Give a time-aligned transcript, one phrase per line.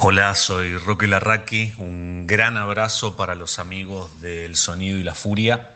[0.00, 1.72] Hola, soy Roque Larraqui.
[1.78, 5.74] Un gran abrazo para los amigos del Sonido y la Furia.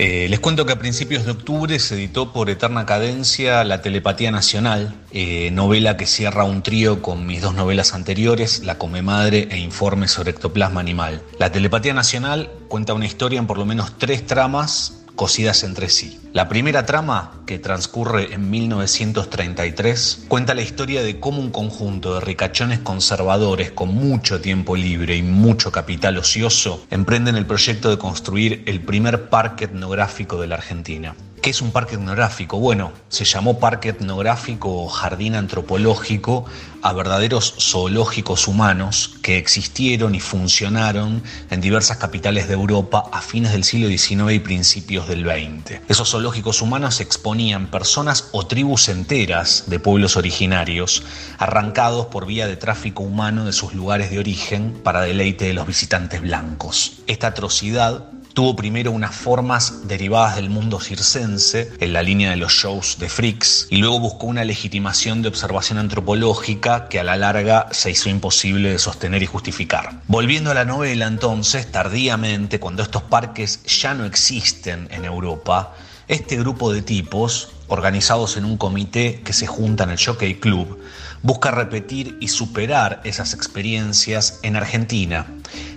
[0.00, 4.30] Eh, les cuento que a principios de octubre se editó por Eterna Cadencia La Telepatía
[4.30, 9.48] Nacional, eh, novela que cierra un trío con mis dos novelas anteriores, La Come Madre
[9.50, 11.20] e Informe sobre Ectoplasma Animal.
[11.40, 16.20] La Telepatía Nacional cuenta una historia en por lo menos tres tramas cosidas entre sí.
[16.32, 22.20] La primera trama, que transcurre en 1933, cuenta la historia de cómo un conjunto de
[22.20, 28.62] ricachones conservadores con mucho tiempo libre y mucho capital ocioso emprenden el proyecto de construir
[28.66, 31.16] el primer parque etnográfico de la Argentina.
[31.48, 32.58] ¿Qué es un parque etnográfico?
[32.58, 36.44] Bueno, se llamó parque etnográfico o jardín antropológico
[36.82, 43.52] a verdaderos zoológicos humanos que existieron y funcionaron en diversas capitales de Europa a fines
[43.52, 45.80] del siglo XIX y principios del XX.
[45.88, 51.02] Esos zoológicos humanos exponían personas o tribus enteras de pueblos originarios
[51.38, 55.66] arrancados por vía de tráfico humano de sus lugares de origen para deleite de los
[55.66, 56.98] visitantes blancos.
[57.06, 58.04] Esta atrocidad
[58.38, 63.08] tuvo primero unas formas derivadas del mundo circense, en la línea de los shows de
[63.08, 68.08] freaks, y luego buscó una legitimación de observación antropológica que a la larga se hizo
[68.08, 70.02] imposible de sostener y justificar.
[70.06, 75.74] Volviendo a la novela entonces, tardíamente, cuando estos parques ya no existen en Europa,
[76.06, 80.78] este grupo de tipos, organizados en un comité que se junta en el Jockey Club,
[81.22, 85.26] busca repetir y superar esas experiencias en Argentina,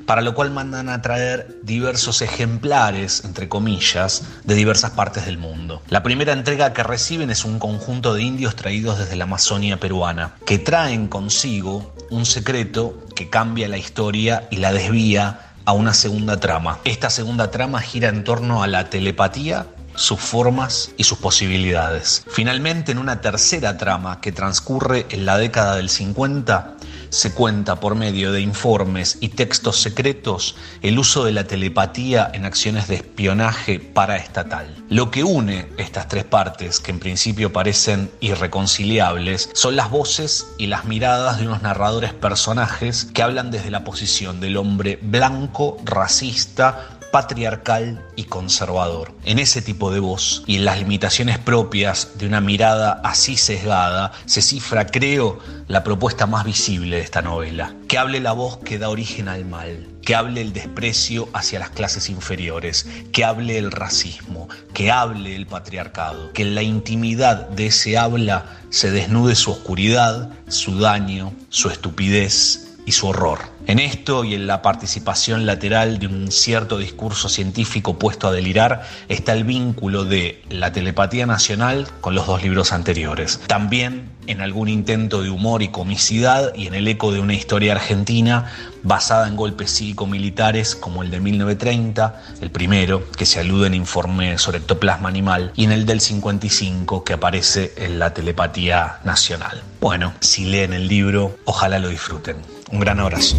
[0.05, 5.81] para lo cual mandan a traer diversos ejemplares, entre comillas, de diversas partes del mundo.
[5.89, 10.33] La primera entrega que reciben es un conjunto de indios traídos desde la Amazonia peruana,
[10.45, 16.39] que traen consigo un secreto que cambia la historia y la desvía a una segunda
[16.39, 16.79] trama.
[16.83, 22.23] Esta segunda trama gira en torno a la telepatía sus formas y sus posibilidades.
[22.27, 26.75] Finalmente, en una tercera trama que transcurre en la década del 50,
[27.11, 32.45] se cuenta por medio de informes y textos secretos el uso de la telepatía en
[32.45, 34.73] acciones de espionaje paraestatal.
[34.89, 40.67] Lo que une estas tres partes, que en principio parecen irreconciliables, son las voces y
[40.67, 46.97] las miradas de unos narradores personajes que hablan desde la posición del hombre blanco, racista,
[47.11, 49.13] patriarcal y conservador.
[49.25, 54.11] En ese tipo de voz y en las limitaciones propias de una mirada así sesgada,
[54.25, 57.75] se cifra, creo, la propuesta más visible de esta novela.
[57.87, 61.69] Que hable la voz que da origen al mal, que hable el desprecio hacia las
[61.69, 67.67] clases inferiores, que hable el racismo, que hable el patriarcado, que en la intimidad de
[67.67, 73.39] ese habla se desnude su oscuridad, su daño, su estupidez y su horror.
[73.67, 78.83] En esto y en la participación lateral de un cierto discurso científico puesto a delirar
[79.07, 83.39] está el vínculo de la telepatía nacional con los dos libros anteriores.
[83.47, 87.73] También en algún intento de humor y comicidad y en el eco de una historia
[87.73, 88.51] argentina
[88.83, 94.37] basada en golpes cívico-militares como el de 1930, el primero, que se alude en informe
[94.37, 99.61] sobre ectoplasma animal, y en el del 55, que aparece en la telepatía nacional.
[99.79, 102.37] Bueno, si leen el libro, ojalá lo disfruten.
[102.71, 103.35] Un gran abrazo.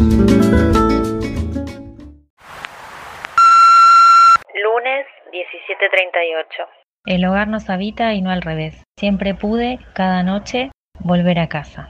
[4.53, 6.67] Lunes 17:38.
[7.05, 8.83] El hogar nos habita y no al revés.
[8.97, 10.69] Siempre pude, cada noche,
[10.99, 11.89] volver a casa.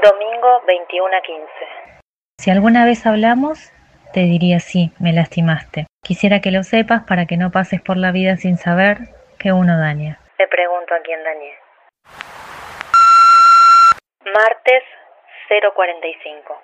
[0.00, 1.48] Domingo 21:15.
[2.38, 3.72] Si alguna vez hablamos,
[4.12, 5.86] te diría sí, me lastimaste.
[6.04, 8.98] Quisiera que lo sepas para que no pases por la vida sin saber
[9.38, 10.20] que uno daña.
[10.36, 11.63] Te pregunto a quién dañé.
[14.24, 14.82] Martes
[15.50, 16.54] 045.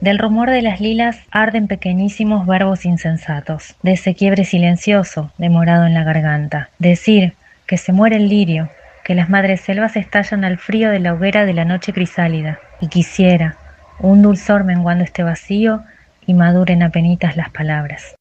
[0.00, 5.94] Del rumor de las lilas arden pequeñísimos verbos insensatos, de ese quiebre silencioso demorado en
[5.94, 6.70] la garganta.
[6.80, 7.34] Decir
[7.66, 8.68] que se muere el lirio,
[9.04, 12.88] que las madres selvas estallan al frío de la hoguera de la noche crisálida, y
[12.88, 13.58] quisiera
[14.00, 15.84] un dulzor menguando este vacío
[16.26, 18.13] y maduren apenitas las palabras.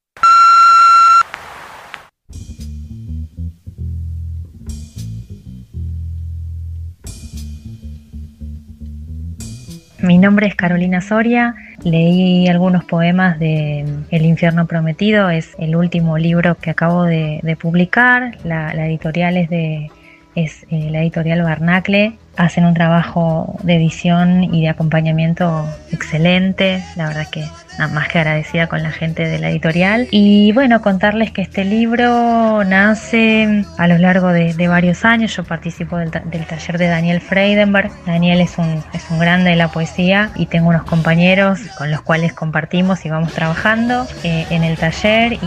[10.13, 16.19] Mi nombre es Carolina Soria, leí algunos poemas de El infierno prometido, es el último
[16.19, 19.89] libro que acabo de, publicar, la, editorial es de
[20.35, 22.13] es eh, la editorial Barnacle.
[22.37, 27.45] Hacen un trabajo de edición y de acompañamiento excelente, la verdad que
[27.91, 30.07] más que agradecida con la gente de la editorial.
[30.11, 35.97] Y bueno, contarles que este libro nace a lo largo de, varios años, yo participo
[35.97, 40.45] del, taller de Daniel Freidenberg, Daniel es un, es un grande de la poesía y
[40.45, 45.37] tengo unos compañeros con los cuales compartimos y vamos trabajando eh, en el taller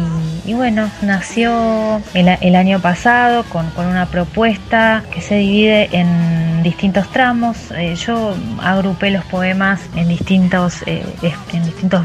[0.44, 7.08] y, bueno, nació el, año pasado con, con una propuesta que se divide en distintos
[7.10, 7.70] tramos.
[7.72, 11.04] Eh, yo agrupé los poemas en distintos, eh,
[11.52, 12.04] en distintos.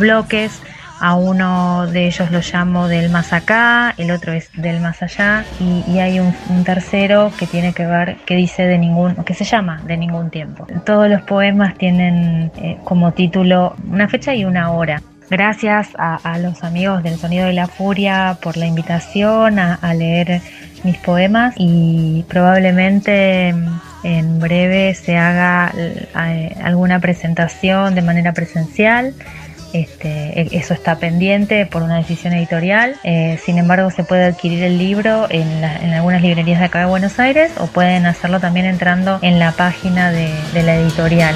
[0.99, 5.45] A uno de ellos lo llamo del más acá, el otro es del más allá
[5.59, 9.81] y, hay un, tercero que tiene que ver, que dice de ningún, que se llama
[9.87, 10.67] de ningún tiempo.
[10.85, 15.01] Todos los poemas tienen eh, como título una fecha y una hora.
[15.29, 20.41] Gracias a, los amigos del Sonido de la Furia por la invitación a, a leer
[20.83, 23.55] mis poemas y probablemente
[24.03, 29.13] en breve se haga eh, alguna presentación de manera presencial.
[29.73, 32.95] Este, e, eso está pendiente por una decisión editorial.
[33.03, 37.19] Eh, sin embargo, se puede adquirir el libro en, algunas librerías de acá de Buenos
[37.19, 41.35] Aires o pueden hacerlo también entrando en la página de, de la editorial.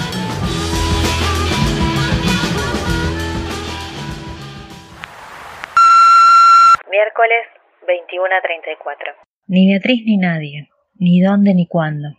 [6.90, 7.46] Miércoles
[7.88, 9.14] 21 a 34.
[9.48, 12.10] Ni Beatriz ni nadie, ni dónde ni cuándo.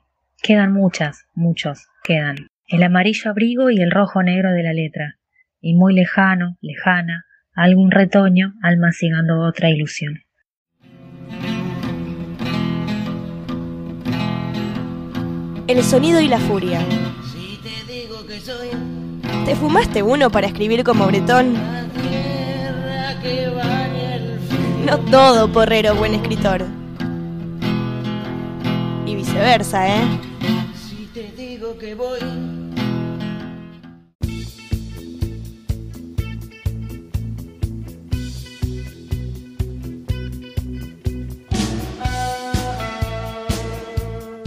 [0.42, 2.36] Quedan muchas, muchos, quedan.
[2.68, 5.16] El amarillo abrigo y el rojo negro de la letra.
[5.68, 10.22] Y muy lejano, lejana, algún retoño almacenando otra ilusión.
[15.66, 16.78] El sonido y la furia.
[19.44, 21.54] ¿Te fumaste uno para escribir como Bretón?
[24.86, 26.64] No todo porrero buen escritor.
[29.04, 30.04] Y viceversa, ¿eh?
[31.80, 31.94] que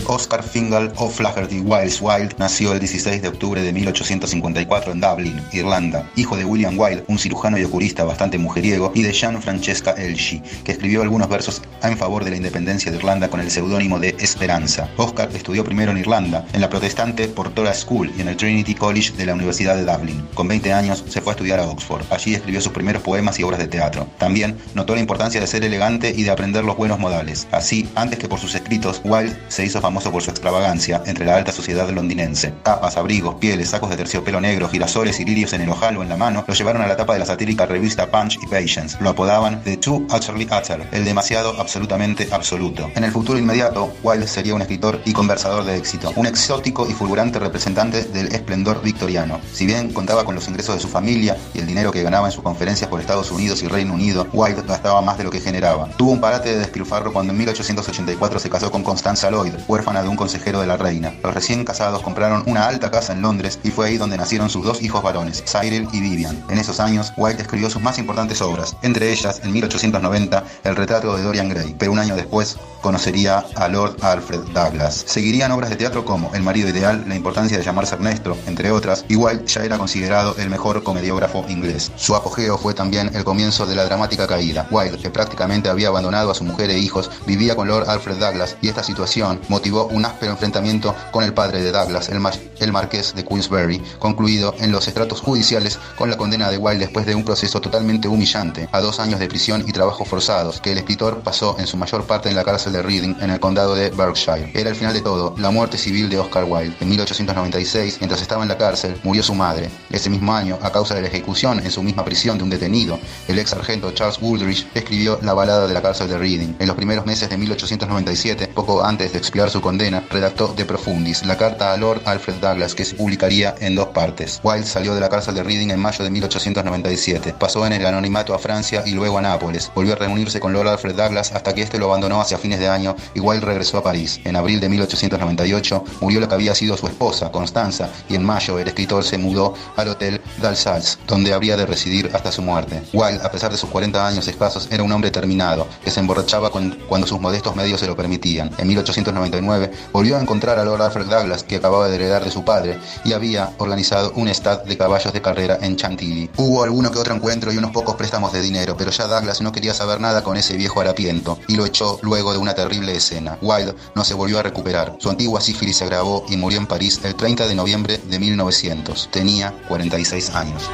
[0.09, 6.09] Oscar Fingal O'Flaherty Wiles Wilde nació el 16 de octubre de 1854 en Dublin, Irlanda,
[6.15, 10.41] hijo de William Wilde, un cirujano y oculista bastante mujeriego, y de Jean Francesca Elshi,
[10.63, 14.15] que escribió algunos versos en favor de la independencia de Irlanda con el seudónimo de
[14.19, 14.89] Esperanza.
[14.97, 19.11] Oscar estudió primero en Irlanda, en la protestante Portora School y en el Trinity College
[19.15, 20.27] de la Universidad de Dublin.
[20.33, 22.01] Con 20 años se fue a estudiar a Oxford.
[22.09, 24.07] Allí escribió sus primeros poemas y obras de teatro.
[24.17, 27.47] También notó la importancia de ser elegante y de aprender los buenos modales.
[27.51, 31.35] Así, antes que por sus escritos, Wilde se hizo famoso por su extravagancia entre la
[31.35, 32.53] alta sociedad londinense.
[32.63, 36.09] Capas, abrigos, pieles, sacos de terciopelo negro, girasoles y lirios en el ojal o en
[36.09, 38.97] la mano lo llevaron a la tapa de la satírica revista Punch y Patience.
[39.01, 42.89] Lo apodaban The Too Utterly Utter, el demasiado absolutamente absoluto.
[42.95, 46.93] En el futuro inmediato, Wilde sería un escritor y conversador de éxito, un exótico y
[46.93, 49.41] fulgurante representante del esplendor victoriano.
[49.51, 52.31] Si bien contaba con los ingresos de su familia y el dinero que ganaba en
[52.31, 55.89] sus conferencias por Estados Unidos y Reino Unido, Wilde gastaba más de lo que generaba.
[55.97, 60.07] Tuvo un parate de despilfarro cuando en 1884 se casó con Constanza Lloyd, huérfana de
[60.07, 61.13] un consejero de la reina.
[61.23, 64.63] Los recién casados compraron una alta casa en Londres y fue ahí donde nacieron sus
[64.63, 66.43] dos hijos varones, Cyril y Vivian.
[66.47, 71.17] En esos años, White escribió sus más importantes obras, entre ellas, en 1890, el retrato
[71.17, 75.03] de Dorian Gray, pero un año después conocería a Lord Alfred Douglas.
[75.07, 79.05] Seguirían obras de teatro como El marido ideal, La importancia de llamarse Ernesto, entre otras,
[79.07, 81.91] y White ya era considerado el mejor comediógrafo inglés.
[81.95, 84.67] Su apogeo fue también el comienzo de la dramática caída.
[84.69, 88.57] Wilde, que prácticamente había abandonado a su mujer e hijos, vivía con Lord Alfred Douglas
[88.61, 92.19] y esta situación motivó un áspero enfrentamiento con el padre de Douglas, el,
[92.59, 97.05] el marqués de Queensberry, concluido en los estratos judiciales con la condena de Wilde después
[97.05, 100.77] de un proceso totalmente humillante a dos años de prisión y trabajos forzados, que el
[100.77, 103.89] escritor pasó en su mayor parte en la cárcel de Reading, en el condado de
[103.89, 104.51] Berkshire.
[104.53, 106.75] Era el final de todo, la muerte civil de Oscar Wilde.
[106.79, 109.69] En 1896, mientras estaba en la cárcel, murió su madre.
[109.89, 112.99] Ese mismo año, a causa de la ejecución en su misma prisión de un detenido,
[113.27, 116.55] el ex sargento Charles Woolridge escribió La balada de la cárcel de Reading.
[116.59, 121.23] En los primeros meses de 1897, poco antes de expiar su condena, redactó De Profundis,
[121.27, 124.39] la carta a Lord Alfred Douglas que se publicaría en dos partes.
[124.41, 128.33] Wilde salió de la cárcel de Reading en mayo de 1897, pasó en el anonimato
[128.33, 131.61] a Francia y luego a Nápoles, volvió a reunirse con Lord Alfred Douglas hasta que
[131.61, 134.19] este lo abandonó hacia fines de año y Wilde regresó a París.
[134.23, 138.57] En abril de 1898 murió la que había sido su esposa, Constanza, y en mayo
[138.57, 142.81] el escritor se mudó al Hotel d'Alsace, donde habría de residir hasta su muerte.
[142.91, 146.49] Wilde, a pesar de sus 40 años escasos, era un hombre terminado, que se emborrachaba
[146.49, 148.49] cuando sus modestos medios se lo permitían.
[148.57, 149.58] En 1899
[149.91, 153.13] volvió a encontrar a Lord Alfred Douglas, que acababa de heredar de su padre, y
[153.13, 156.29] había organizado un estad de caballos de carrera en Chantilly.
[156.37, 159.51] Hubo alguno que otro encuentro y unos pocos préstamos de dinero, pero ya Douglas no
[159.51, 163.37] quería saber nada con ese viejo harapiento, y lo echó luego de una terrible escena.
[163.41, 164.95] Wilde no se volvió a recuperar.
[164.99, 169.09] Su antigua sífilis se agravó y murió en París el 30 de noviembre de 1900.
[169.11, 170.69] Tenía 46 años.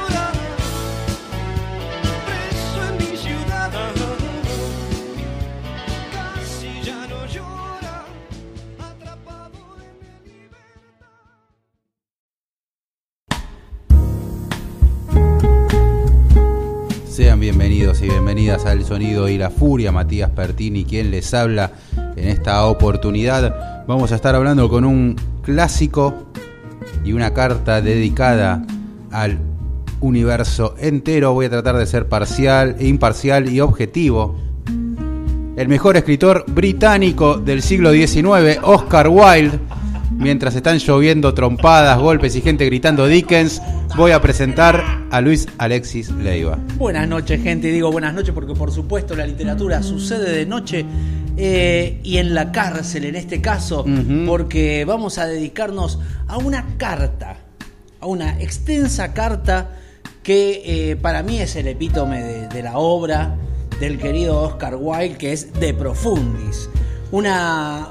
[18.48, 21.72] Al Sonido y la Furia, Matías Pertini, quien les habla
[22.14, 23.84] en esta oportunidad.
[23.88, 26.28] Vamos a estar hablando con un clásico
[27.04, 28.64] y una carta dedicada
[29.10, 29.38] al
[30.00, 31.32] universo entero.
[31.32, 34.36] Voy a tratar de ser parcial, imparcial y objetivo.
[35.56, 39.58] El mejor escritor británico del siglo XIX, Oscar Wilde.
[40.16, 43.60] Mientras están lloviendo trompadas, golpes y gente gritando Dickens,
[43.96, 46.58] voy a presentar a Luis Alexis Leiva.
[46.78, 47.68] Buenas noches, gente.
[47.68, 50.86] Y digo buenas noches porque, por supuesto, la literatura sucede de noche
[51.36, 53.84] eh, y en la cárcel, en este caso,
[54.26, 57.36] porque vamos a dedicarnos a una carta,
[58.00, 59.72] a una extensa carta
[60.22, 63.36] que eh, para mí es el epítome de, de la obra
[63.78, 66.70] del querido Oscar Wilde, que es De Profundis.
[67.12, 67.88] Una.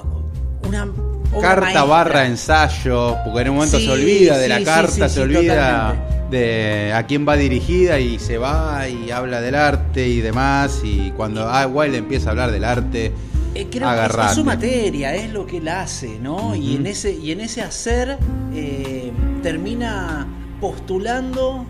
[0.67, 0.87] una
[1.33, 1.83] obra Carta maestra.
[1.83, 5.21] barra ensayo, porque en un momento Sí, se olvida de sí, la carta, sí, se
[5.21, 6.37] olvida totalmente.
[6.37, 10.81] de a quién va dirigida y se va y habla del arte y demás.
[10.83, 13.11] Y cuando ah, Wilde empieza a hablar del arte,
[13.53, 16.55] Eh, creo que es- su materia, es lo que él hace, ¿no?
[16.55, 18.17] Y en ese, y en ese hacer
[18.53, 20.27] eh, termina
[20.59, 21.65] postulando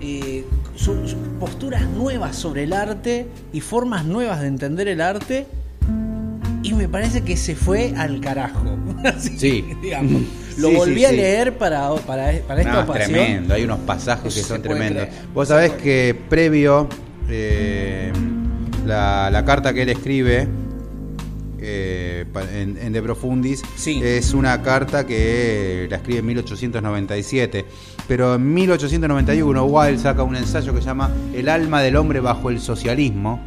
[0.00, 5.46] eh, su- su- posturas nuevas sobre el arte y formas nuevas de entender el arte.
[6.70, 8.76] Y me parece que se fue al carajo.
[9.04, 9.64] Así, Sí.
[9.82, 10.22] digamos.
[10.58, 13.78] Lo Sí, sí, volví a leer para, para, para esta No, es tremendo, hay unos
[13.80, 15.04] pasajes que son tremendos.
[15.06, 15.22] creer.
[15.34, 16.88] Vos sabés que previo
[17.28, 18.12] eh,
[18.86, 20.46] la, la carta que él escribe
[21.62, 22.24] eh,
[22.54, 27.64] en, en De Profundis es una carta que la escribe en 1897.
[28.08, 32.50] Pero en 1891 Wilde saca un ensayo que se llama El alma del hombre bajo
[32.50, 33.40] el socialismo.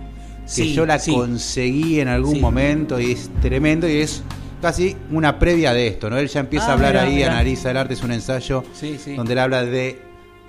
[0.43, 1.11] Que Sí, yo la sí.
[1.13, 2.41] conseguí en algún Sí.
[2.41, 4.21] momento y es tremendo y es
[4.61, 6.17] casi una previa de esto, ¿no?
[6.17, 7.31] Él ya empieza Ah, a hablar mirá, ahí, mirá.
[7.31, 8.63] analiza el arte, es un ensayo
[9.15, 10.01] donde él habla de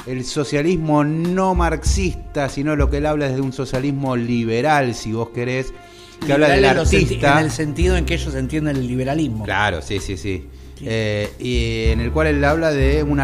[0.07, 5.13] el socialismo no marxista, sino lo que él habla es de un socialismo liberal, si
[5.13, 5.73] vos querés,
[6.27, 7.39] que habla del artista.
[7.41, 9.45] En el sentido en que ellos entienden el liberalismo.
[9.45, 10.45] Claro, sí, sí, sí.
[10.83, 13.21] Eh, y en el cual él habla de un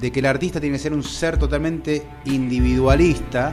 [0.00, 3.52] de que el artista tiene que ser un ser totalmente individualista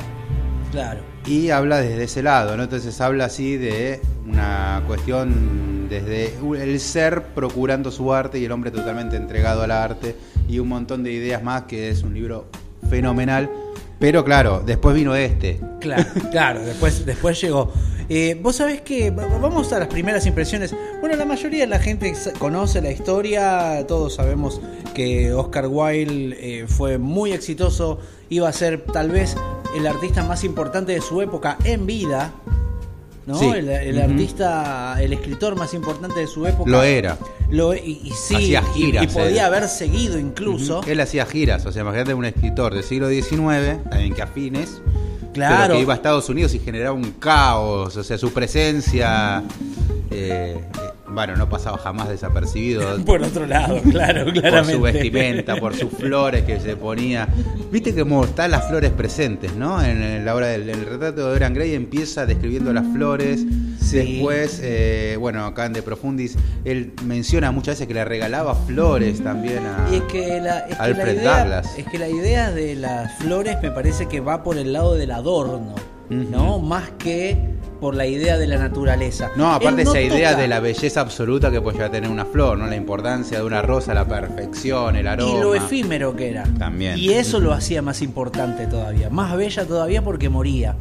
[0.71, 1.01] Claro.
[1.27, 2.63] Y habla desde ese lado, ¿no?
[2.63, 8.71] Entonces habla así de una cuestión desde el ser procurando su arte y el hombre
[8.71, 10.15] totalmente entregado al arte
[10.47, 12.45] y un montón de ideas más que es un libro
[12.89, 13.49] fenomenal.
[13.99, 15.59] Pero claro, después vino este.
[15.81, 17.71] Claro, claro, después, después llegó.
[18.09, 20.73] Eh, Vos sabés que va- vamos a las primeras impresiones.
[21.01, 24.61] Bueno, la mayoría de la gente conoce la historia, todos sabemos
[24.93, 29.35] que Oscar Wilde eh, fue muy exitoso, iba a ser tal vez
[29.77, 32.33] el artista más importante de su época en vida.
[33.25, 33.37] ¿no?
[33.37, 33.45] Sí.
[33.45, 36.69] El, artista, el escritor más importante de su época.
[36.69, 37.17] Lo era.
[37.49, 39.53] Lo, y, y sí, Hacía giras, y, podía él.
[39.53, 40.81] haber seguido incluso.
[40.87, 44.81] Él hacía giras, o sea, imagínate un escritor del siglo XIX, también que afines,
[45.33, 45.63] Claro.
[45.63, 49.43] pero que iba a Estados Unidos y generaba un caos, o sea, su presencia,
[50.09, 50.86] eh, eh,
[51.17, 53.03] bueno, no pasaba jamás desapercibido.
[53.05, 54.73] Por otro lado, claro, por claramente.
[54.73, 57.27] su vestimenta, por sus flores que se ponía.
[57.71, 59.83] Viste cómo están las flores presentes, ¿no?
[59.83, 63.43] En la obra del el retrato de Dorian Gray empieza describiendo las flores.
[63.81, 63.97] Sí.
[63.97, 69.23] Después, eh, bueno, acá en De Profundis, él menciona muchas veces que le regalaba flores
[69.23, 69.91] también a.
[69.91, 71.67] Y es que la, es que la idea, Douglas.
[71.79, 75.09] es que la idea de las flores me parece que va por el lado del
[75.09, 75.73] adorno,
[76.11, 76.59] ¿no?
[76.59, 79.29] Más que por la idea de la naturaleza.
[79.35, 82.09] No, aparte no esa idea toca- de la belleza absoluta que puede llegar a tener
[82.09, 82.67] una flor, ¿no?
[82.67, 85.31] La importancia de una rosa, la perfección, el aroma.
[85.37, 86.43] y lo efímero que era.
[86.57, 86.97] También.
[86.97, 90.75] Y eso lo hacía más importante todavía, más bella todavía porque moría.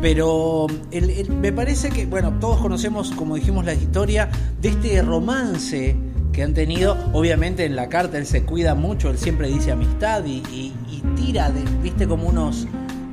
[0.00, 4.28] Pero el- el- me parece que, bueno, todos conocemos, como dijimos, la historia
[4.60, 5.96] de este romance
[6.32, 6.96] que han tenido.
[7.12, 11.02] Obviamente en la carta él se cuida mucho, él siempre dice amistad y, y- y
[11.16, 12.68] tira, de, viste, como unos,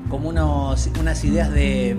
[0.10, 1.96] como unos, unas ideas de,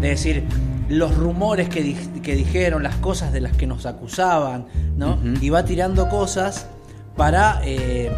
[0.00, 0.44] de decir
[0.88, 5.18] los rumores que, di- que dijeron, las cosas de las que nos acusaban, ¿no?
[5.40, 6.68] Y va tirando cosas
[7.16, 7.60] para...
[7.64, 8.10] eh,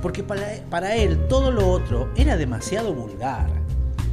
[0.00, 3.46] porque para, para él todo lo otro era demasiado vulgar.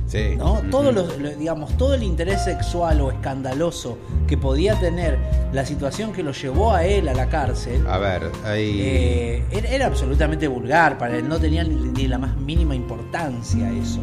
[0.08, 0.36] Sí.
[0.38, 0.54] ¿no?
[0.56, 0.70] Ujú.
[0.70, 3.98] Todo lo- lo- digamos, todo el interés sexual o escandaloso
[4.28, 5.18] que podía tener
[5.54, 8.80] la situación que lo llevó a él a la cárcel A ver, ahí.
[8.82, 13.70] eh, era, era absolutamente vulgar para él, no tenía ni, ni la más mínima importancia
[13.72, 14.00] eso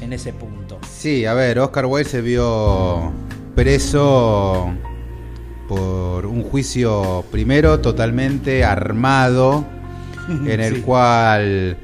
[0.00, 0.53] en ese punto.
[1.04, 3.12] Sí, a ver, Oscar Wilde se vio
[3.54, 4.72] preso
[5.68, 9.66] por un juicio primero totalmente armado,
[10.46, 10.80] en el Sí.
[10.80, 11.76] cual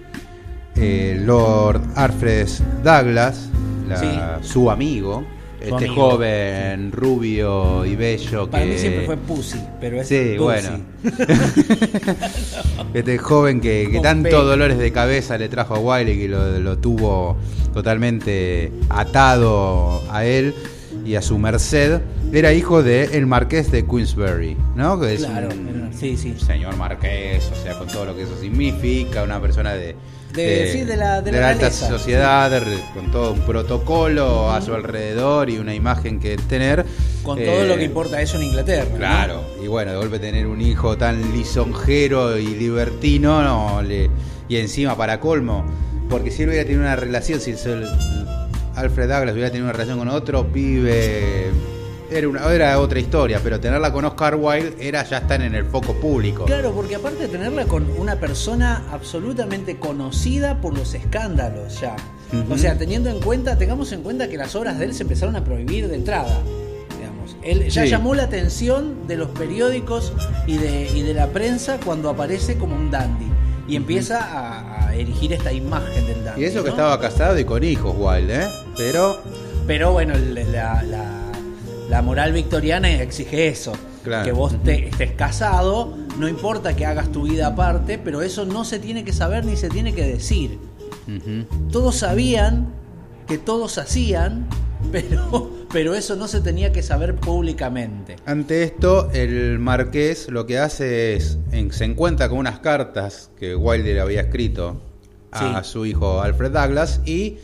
[0.75, 2.49] eh, Lord Alfred
[2.83, 3.51] Douglas,
[3.87, 5.23] la- su amigo,
[5.61, 10.09] Su este amigo, joven rubio y bello Para que mí siempre fue Pussy, pero es
[10.09, 10.39] Sí, Pussy.
[10.39, 10.81] bueno.
[12.95, 14.31] Este joven que, que P.
[14.31, 17.37] dolores de cabeza le trajo a Wiley, que lo, lo tuvo
[17.73, 20.55] totalmente atado a él
[21.05, 22.01] y a su merced,
[22.33, 25.01] era hijo de el marqués de Queensberry, ¿no?
[25.01, 26.35] Que es Claro, un sí, sí.
[26.39, 29.95] señor marqués, o sea, con todo lo que eso significa, una persona de...
[30.35, 32.63] De- sí, de la- de la alta sociedad,
[32.95, 36.85] con todo un protocolo a su alrededor y una imagen que tener.
[37.23, 38.89] Con todo lo Eh, que importa eso en Inglaterra.
[38.93, 38.97] ¿no?
[38.97, 44.09] Claro, y bueno, de golpe tener un hijo tan lisonjero y libertino, no, le-
[44.49, 45.65] y encima para colmo,
[46.09, 47.87] porque si él hubiera tenido una relación, si el-
[48.77, 51.51] Alfred Douglas hubiera tenido una relación con otro pibe,
[52.11, 55.65] era, una, era otra historia, pero tenerla con Oscar Wilde era ya estar en el
[55.67, 56.45] foco público.
[56.45, 61.97] Claro, porque aparte de tenerla con una persona absolutamente conocida por los escándalos ya.
[62.49, 65.35] O sea, teniendo en cuenta, tengamos en cuenta que las obras de él se empezaron
[65.37, 66.39] a prohibir de entrada.
[66.97, 67.37] Digamos.
[67.43, 67.89] Él ya Sí.
[67.91, 70.13] llamó la atención de los periódicos
[70.47, 73.27] y de, y de la prensa cuando aparece como un dandy.
[73.67, 76.43] Y empieza a, a erigir esta imagen del dandy.
[76.43, 78.49] Y eso que estaba casado y con hijos Wilde, ¿eh?
[78.77, 79.19] Pero,
[79.67, 80.83] Pero bueno, la-
[81.91, 83.73] la moral victoriana exige eso.
[84.03, 84.25] Claro.
[84.25, 88.65] Que vos te- estés casado, no importa que hagas tu vida aparte, pero eso no
[88.65, 90.59] se tiene que saber ni se tiene que decir.
[91.71, 92.73] Todos sabían
[93.27, 94.47] que todos hacían,
[94.93, 98.17] pero, pero eso no se tenía que saber públicamente.
[98.27, 103.55] Ante esto, el marqués lo que hace es, en- se encuentra con unas cartas que
[103.57, 104.81] Wilder había escrito
[105.33, 105.71] a Sí.
[105.71, 107.37] su hijo Alfred Douglas y,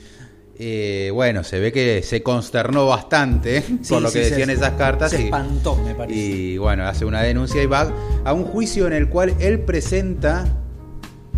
[0.58, 4.50] eh, bueno, se ve que se consternó bastante Sí, por lo sí, que se- decían
[4.50, 6.18] esas cartas Se y, espantó, me parece.
[6.18, 7.92] y, bueno, hace una denuncia y va
[8.24, 10.46] a un juicio en el cual él presenta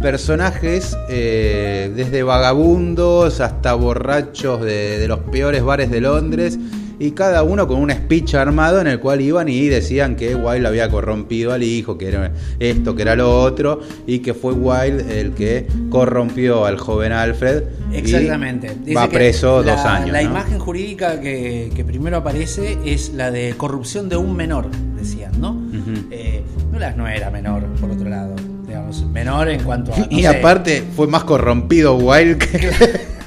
[0.01, 6.57] personajes eh, desde vagabundos hasta borrachos de, de los peores bares de Londres
[7.01, 10.67] y cada uno con un speech armado en el cual iban y decían que Wilde
[10.67, 15.21] había corrompido al hijo, que era esto, que era lo otro y que fue Wilde
[15.21, 18.71] el que corrompió al joven Alfred Exactamente.
[18.97, 20.11] Va preso la- dos años.
[20.13, 20.31] La ¿no?
[20.31, 25.53] imagen jurídica que, que primero aparece es la de corrupción de un menor, decían, ¿no?
[25.53, 26.07] Ujú.
[26.11, 28.35] Eh, Douglas no era menor, por otro lado.
[28.67, 29.99] Digamos, menor en cuanto a.
[29.99, 30.27] no y sé.
[30.29, 32.71] aparte fue más corrompido Wilde que,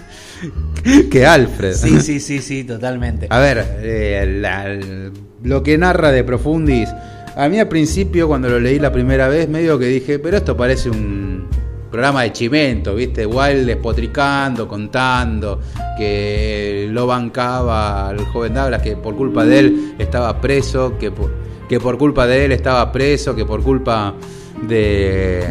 [1.11, 1.73] que Alfred.
[1.73, 3.27] Sí, sí, sí, sí, totalmente.
[3.29, 4.79] A ver, eh, la-
[5.43, 6.89] lo que narra de Profundis,
[7.35, 10.55] a mí al principio cuando lo leí la primera vez, medio que dije, pero esto
[10.55, 11.47] parece un
[11.89, 13.25] programa de chimento, ¿viste?
[13.25, 15.59] Wild despotricando, contando
[15.97, 21.33] que lo bancaba al joven Douglas, que por culpa de él estaba preso, que por,
[21.67, 24.13] que por culpa de él estaba preso, que por culpa
[24.67, 25.43] de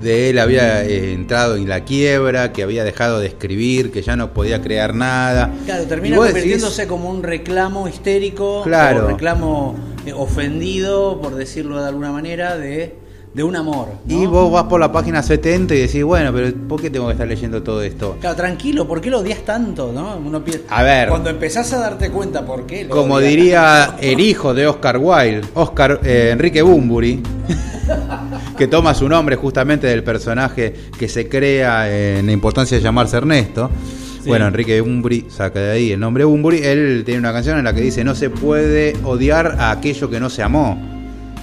[0.00, 4.16] de él había eh, entrado en la quiebra, que había dejado de escribir, que ya
[4.16, 5.52] no podía crear nada.
[5.66, 9.04] Claro, termina decís- convirtiéndose como un reclamo histérico, Claro.
[9.04, 12.94] o reclamo eh, ofendido, por decirlo de alguna manera, de,
[13.32, 13.88] de un amor.
[14.06, 14.22] ¿no?
[14.22, 17.12] Y vos vas por la página 70 y decís, bueno, pero ¿por qué tengo que
[17.12, 18.16] estar leyendo todo esto?
[18.20, 19.92] Claro, tranquilo, ¿por qué lo odias tanto?
[19.92, 20.16] ¿no?
[20.16, 21.08] Uno piensa- A ver.
[21.08, 22.84] Cuando empezás a darte cuenta por qué.
[22.84, 24.02] lo Como diría tanto.
[24.02, 27.22] el hijo de Oscar Wilde, Oscar eh, Enrique Bumburi,
[28.58, 33.16] que toma su nombre justamente del personaje que se crea en la importancia de llamarse
[33.16, 33.70] Ernesto.
[34.22, 34.28] Sí.
[34.28, 36.58] Bueno, Enrique Bumburi saca de ahí el nombre Bumburi.
[36.62, 40.20] Él tiene una canción en la que dice: No se puede odiar a aquello que
[40.20, 40.89] no se amó.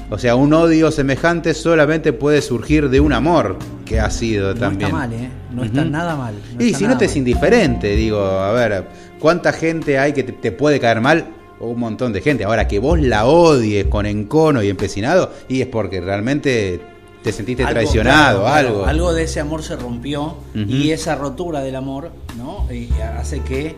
[0.09, 4.59] O sea, un odio semejante solamente puede surgir de un amor que ha sido No
[4.59, 4.87] también.
[4.87, 5.29] está mal, ¿eh?
[5.51, 6.35] No está nada mal.
[6.57, 8.87] no y si no te es indiferente, digo, a ver,
[9.19, 11.25] ¿cuánta gente hay que te, te puede caer mal?
[11.59, 12.45] Un montón de gente.
[12.45, 16.79] Ahora, que vos la odies con encono y empecinado, y es porque realmente
[17.23, 18.85] te sentiste Algo, traicionado, claro, claro, algo.
[18.85, 22.71] Algo de ese amor se rompió y esa rotura del amor, ¿no?
[22.71, 23.75] Y hace que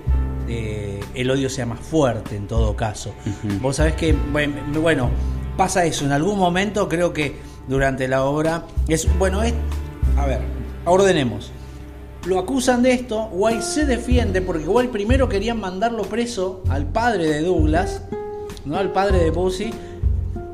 [0.47, 3.13] eh, el odio sea más fuerte en todo caso.
[3.61, 5.09] Vos sabés que, bueno,
[5.59, 6.05] pasa eso.
[6.05, 7.35] En algún momento creo que
[7.67, 9.53] durante la obra es, bueno, es,
[10.15, 10.39] a ver,
[10.85, 11.51] ordenemos.
[12.25, 17.27] Lo acusan de esto, White se defiende porque igual primero querían mandarlo preso al padre
[17.27, 18.03] de Douglas,
[18.63, 19.71] no al padre de Pussy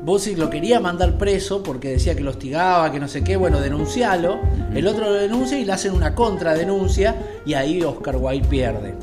[0.04, 3.60] Bossi lo quería mandar preso porque decía que lo hostigaba, que no sé qué, bueno,
[3.60, 4.38] denuncialo.
[4.74, 8.94] El otro lo denuncia y le hacen una contradenuncia y ahí Oscar Wilde pierde.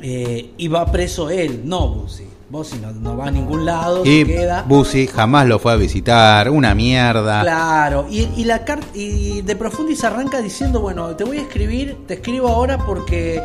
[0.00, 2.31] Eh, y va preso él, no Bossi.
[2.52, 4.62] Bossi no, va a ningún lado, y se queda.
[4.68, 7.40] Bussi jamás lo fue a visitar, una mierda.
[7.40, 12.12] Claro, y, la carta y de Profundis arranca diciendo, bueno, te voy a escribir, te
[12.12, 13.40] escribo ahora porque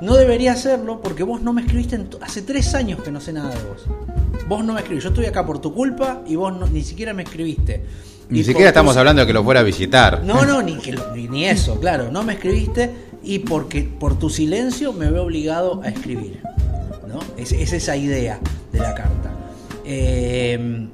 [0.00, 3.50] no debería hacerlo, porque vos no me escribiste hace tres años que no sé nada
[3.50, 3.86] de vos.
[4.48, 7.22] Vos no me escribís, yo estoy acá por tu culpa y vos ni siquiera me
[7.22, 7.84] escribiste.
[8.28, 10.24] Ni siquiera estamos hablando de que lo fuera a visitar.
[10.24, 10.98] No, no, ni, que
[11.30, 12.90] ni eso, claro, no me escribiste
[13.22, 16.42] y porque por tu silencio me veo obligado a escribir.
[17.08, 17.18] ¿No?
[17.36, 18.38] Es, es esa idea
[18.72, 19.32] de la carta.
[19.84, 20.88] Eh,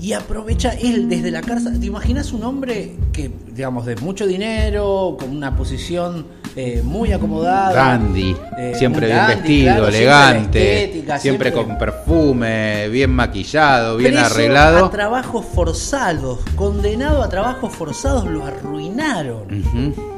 [0.00, 1.80] y aprovecha él desde la cárcel.
[1.80, 7.72] ¿Te imaginas un hombre que, digamos, de mucho dinero, con una posición eh, muy acomodada?
[7.72, 14.86] Dandy, eh, siempre bien vestido, elegante, siempre, con perfume, bien maquillado, bien arreglado.
[14.86, 19.46] A trabajos forzados, condenado a trabajos forzados, lo arruinaron.
[19.48, 20.17] Lo arruinaron.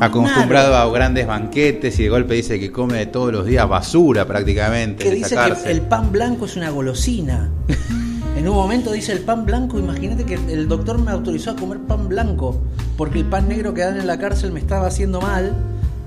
[0.00, 5.04] Acostumbrado a grandes banquetes y de golpe dice que come todos los días basura prácticamente.
[5.04, 7.50] Que dice que el pan blanco es una golosina.
[8.34, 11.78] En un momento dice el pan blanco, imagínate que el doctor me autorizó a comer
[11.80, 12.60] pan blanco,
[12.96, 15.54] porque el pan negro que dan en la cárcel me estaba haciendo mal.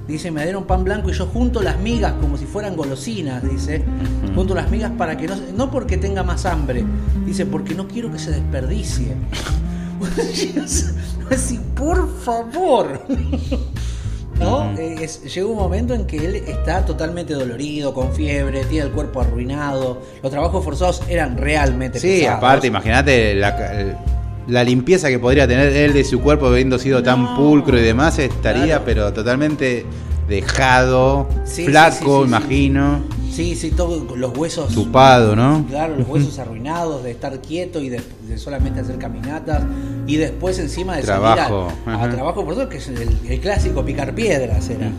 [0.07, 3.83] Dice, me dieron pan blanco y yo junto las migas como si fueran golosinas, dice.
[4.33, 5.35] Junto las migas para que no...
[5.55, 6.83] No porque tenga más hambre,
[7.25, 9.13] dice, porque no quiero que se desperdicie.
[11.31, 13.01] Así, por favor.
[14.39, 14.73] ¿no?
[14.77, 19.21] Eh, llega un momento en que él está totalmente dolorido, con fiebre, tiene el cuerpo
[19.21, 20.01] arruinado.
[20.21, 26.03] Los trabajos forzados eran realmente Sí, aparte, imagínate la, limpieza que podría tener él de
[26.03, 29.85] su cuerpo habiendo sido tan pulcro y demás, estaría pero totalmente
[30.27, 33.03] dejado, flaco, imagino.
[33.31, 34.73] Sí, sí, todos los huesos.
[34.73, 35.65] Tupado, ¿no?
[35.67, 38.01] Claro, los huesos arruinados de estar quieto y de,
[38.37, 39.63] solamente hacer caminatas.
[40.07, 44.15] Y después encima de trabajo, salir a, trabajo por todo, que es el, clásico picar
[44.15, 44.89] piedras, era.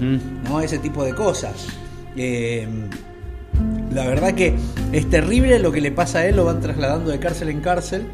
[0.49, 0.61] ¿No?
[0.61, 1.67] Ese tipo de cosas.
[2.17, 2.69] Eh,
[3.93, 4.55] la verdad que
[4.93, 8.07] es terrible lo que le pasa a él, lo van trasladando de cárcel en cárcel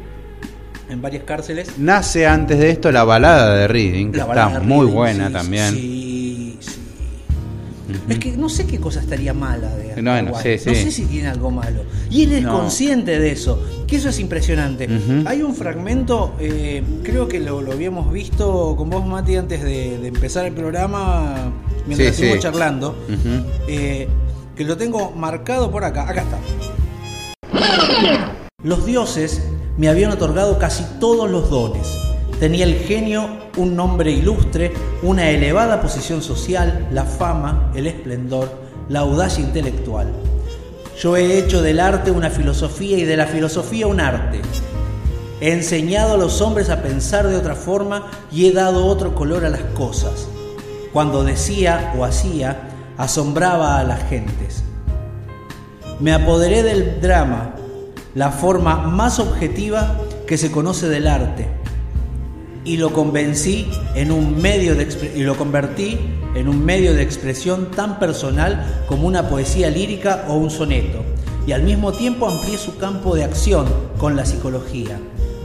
[0.89, 1.77] en varias cárceles.
[1.77, 5.73] Nace antes de esto la balada de Reading, que está muy buena también.
[5.73, 6.02] Sí,
[8.09, 11.51] es que no sé qué cosa estaría mala de no, no, sé si tiene algo
[11.51, 11.83] malo.
[12.09, 14.87] Y él es consciente de eso, que eso es impresionante.
[15.25, 20.45] Hay un fragmento, eh, creo que lo, habíamos visto con vos, Mati, antes de, empezar
[20.45, 21.51] el programa,
[21.85, 22.95] mientras estuvimos charlando,
[23.67, 24.07] eh,
[24.55, 26.09] que lo tengo marcado por acá.
[26.09, 26.39] Acá está.
[28.63, 29.41] Los dioses
[29.77, 35.81] me habían otorgado casi todos los dones Tenía el genio un nombre ilustre, una elevada
[35.81, 38.51] posición social, la fama, el esplendor,
[38.89, 40.11] la audacia intelectual.
[40.99, 44.41] Yo he hecho del arte una filosofía y de la filosofía un arte.
[45.39, 49.45] He enseñado a los hombres a pensar de otra forma y he dado otro color
[49.45, 50.27] a las cosas.
[50.91, 54.63] Cuando decía o hacía, asombraba a las gentes.
[55.99, 57.55] Me apoderé del drama,
[58.15, 61.62] la forma más objetiva que se conoce del arte
[62.65, 64.75] y lo convencí en un medio
[65.15, 65.97] y lo convertí
[66.35, 71.03] en un medio de expresión tan personal como una poesía lírica o un soneto.
[71.45, 73.65] Y al mismo tiempo amplié su campo de acción
[73.97, 74.97] con la psicología.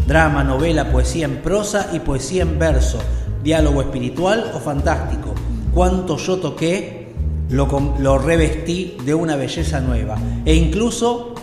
[0.07, 2.99] Drama novela poesía en prosa y poesía en verso
[3.43, 5.35] diálogo espiritual o fantástico.
[5.75, 7.09] Cuanto yo toqué
[7.51, 10.17] lo revestí de una belleza nueva.
[10.45, 11.35] E incluso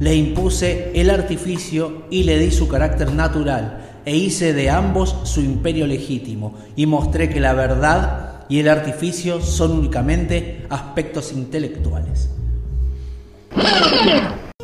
[0.00, 5.40] le impuse el artificio y le di su carácter natural e hice de ambos su
[5.40, 12.30] imperio legítimo, y mostré que la verdad y el artificio son únicamente aspectos intelectuales.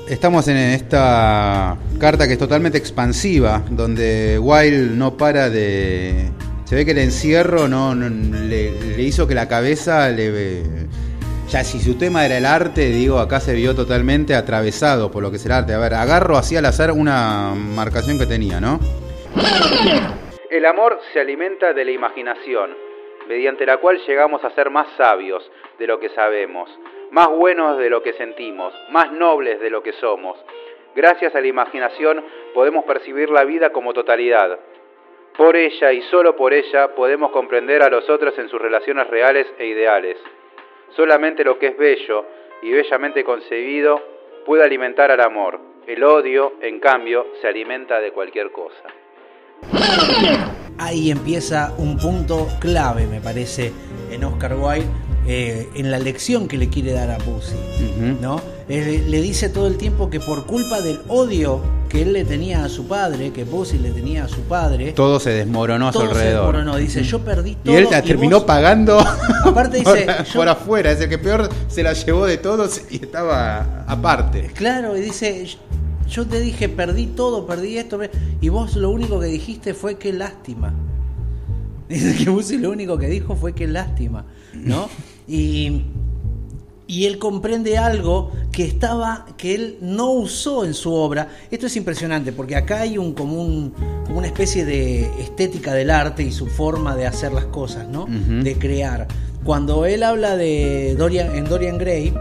[0.09, 6.31] Estamos en esta carta que es totalmente expansiva, donde Wilde no para de...
[6.65, 10.63] Se ve que el encierro no, le, hizo que la cabeza le...
[11.51, 15.31] Ya si su tema era el arte, digo, acá se vio totalmente atravesado por lo
[15.31, 15.75] que es el arte.
[15.75, 18.81] A ver, agarro así al azar una marcación que tenía, ¿no?
[20.51, 22.77] El amor se alimenta de la imaginación,
[23.27, 26.71] mediante la cual llegamos a ser más sabios de lo que sabemos,
[27.11, 30.39] más buenos de lo que sentimos, más nobles de lo que somos.
[30.95, 34.59] Gracias a la imaginación podemos percibir la vida como totalidad.
[35.37, 39.47] Por ella y solo por ella podemos comprender a los otros en sus relaciones reales
[39.59, 40.19] e ideales.
[40.91, 42.27] Solamente lo que es bello
[42.61, 44.01] y bellamente concebido
[44.45, 45.59] puede alimentar al amor.
[45.87, 49.02] El odio, en cambio, se alimenta de cualquier cosa.
[50.79, 53.73] Ahí empieza un punto clave, me parece,
[54.11, 54.87] en Oscar Wilde,
[55.27, 57.55] eh, en la lección que le quiere dar a Pussy.
[58.21, 58.41] ¿no?
[58.69, 62.65] Eh, le dice todo el tiempo que por culpa del odio que él le tenía
[62.65, 65.99] a su padre, que Pussy le tenía a su padre, Todo se desmoronó a su
[66.01, 66.47] todo se alrededor.
[66.57, 66.77] desmoronó.
[66.79, 67.75] Dice, yo perdí todo.
[67.75, 68.99] Y él la terminó vos- pagando
[69.45, 70.91] Aparte dice, por, yo- por afuera.
[70.91, 74.51] Es el que peor se la llevó de todos y estaba aparte.
[74.55, 75.47] Claro, y dice,
[76.13, 77.99] yo te dije, perdí todo, perdí esto,
[78.41, 80.75] y vos lo único que dijiste fue qué lástima.
[81.89, 84.89] Dice que Bussi lo único que dijo fue qué lástima, ¿no?
[85.29, 85.85] Y,
[86.89, 91.29] y él comprende algo que estaba, que él no usó en su obra.
[91.51, 93.73] Esto es impresionante, porque acá hay un como, un,
[94.05, 98.07] como una especie de estética del arte y su forma de hacer las cosas, ¿no?
[98.07, 99.07] De crear.
[99.45, 102.13] Cuando él habla de Dorian, en Dorian Gray,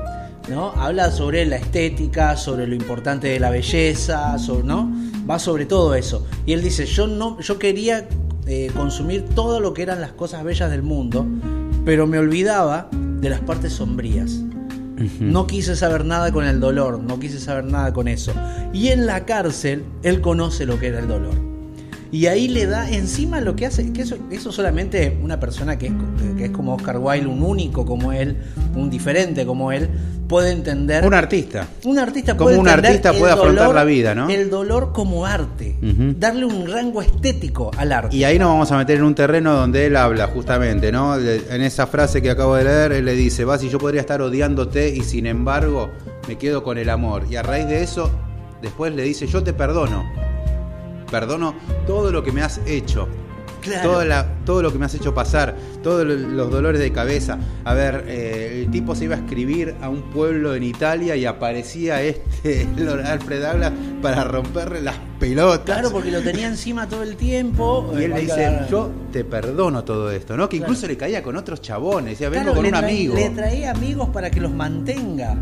[0.52, 0.72] ¿no?
[0.76, 4.92] Habla sobre la estética, sobre lo importante de la belleza, sobre- ¿no?
[5.30, 6.26] Va sobre todo eso.
[6.46, 8.08] Y él dice, yo no, yo quería
[8.48, 11.26] eh, consumir todo lo que eran las cosas bellas del mundo,
[11.86, 14.42] pero me olvidaba de las partes sombrías.
[15.20, 18.34] No quise saber nada con el dolor, no quise saber nada con eso.
[18.72, 21.34] Y en la cárcel, él conoce lo que era el dolor.
[22.12, 25.88] Y ahí le da encima lo que hace, que eso, eso solamente una persona que
[25.88, 25.94] es,
[26.38, 28.38] que es como Oscar Wilde, un único como él,
[28.76, 29.90] un diferente como él,
[30.28, 31.06] puede entender.
[31.06, 31.68] Un artista.
[31.86, 34.30] Un artista Como puede un artista puede afrontar la vida, ¿no?
[34.30, 35.78] El dolor como arte.
[35.82, 38.16] Darle un rango estético al arte.
[38.16, 41.18] Y ahí nos vamos a meter en un terreno donde él habla justamente, ¿no?
[41.18, 44.22] En esa frase que acabo de leer, él le dice, vas y yo podría estar
[44.22, 45.92] odiándote y sin embargo
[46.28, 47.26] me quedo con el amor.
[47.30, 48.12] Y a raíz de eso,
[48.62, 50.31] después le dice, yo te perdono.
[51.12, 51.54] Perdono
[51.86, 53.08] todo lo que me has hecho.
[53.62, 53.92] Claro.
[53.92, 57.38] Toda la- todo lo que me has hecho pasar, todos lo- los dolores de cabeza.
[57.64, 61.26] A ver, eh, el tipo se iba a escribir a un pueblo en Italia y
[61.26, 62.68] aparecía este
[63.06, 63.72] Alfred Douglas
[64.02, 65.76] para romperle las pelotas.
[65.76, 67.92] Claro, porque lo tenía encima todo el tiempo.
[67.94, 70.50] Y eh, él le valga dice, yo te perdono todo esto, ¿no?
[70.50, 70.72] Que Claro.
[70.74, 73.14] incluso le caía con otros chabones, decía, vengo Claro, con le un trae- amigo.
[73.16, 75.38] Le traía amigos para que los mantenga.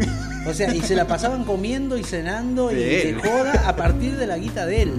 [0.46, 4.28] O sea, y se la pasaban comiendo y cenando y De joda a partir de
[4.28, 4.92] la guita de él.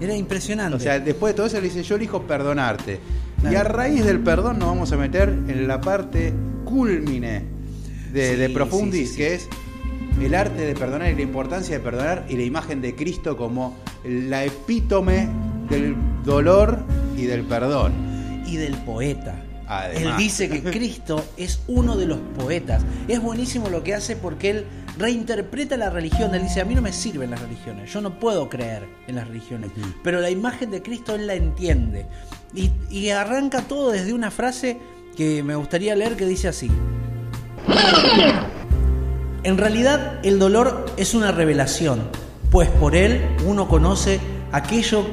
[0.00, 0.76] Era impresionante.
[0.76, 3.00] O sea, después de todo eso le dice, yo elijo perdonarte.
[3.50, 6.32] Y a raíz del perdón nos vamos a meter en la parte
[6.64, 7.44] cúlmine
[8.12, 9.16] de, Sí, de Profundis, sí, sí, sí.
[9.18, 9.48] que es
[10.20, 13.76] el arte de perdonar y la importancia de perdonar y la imagen de Cristo como
[14.04, 15.28] la epítome
[15.70, 16.78] del dolor
[17.16, 17.92] y del perdón.
[18.46, 19.44] y del poeta.
[19.66, 20.02] Además.
[20.02, 22.82] Él dice que Cristo es uno de los poetas.
[23.06, 24.64] Es buenísimo lo que hace porque él
[24.98, 26.34] reinterpreta la religión.
[26.34, 29.28] Él dice, a mí no me sirven las religiones, yo no puedo creer en las
[29.28, 29.70] religiones.
[30.02, 32.06] Pero la imagen de Cristo él la entiende.
[32.54, 34.78] Y, y arranca todo desde una frase
[35.16, 36.70] que me gustaría leer que dice así.
[39.44, 42.08] En realidad el dolor es una revelación,
[42.50, 44.20] pues por él uno conoce
[44.52, 45.06] aquello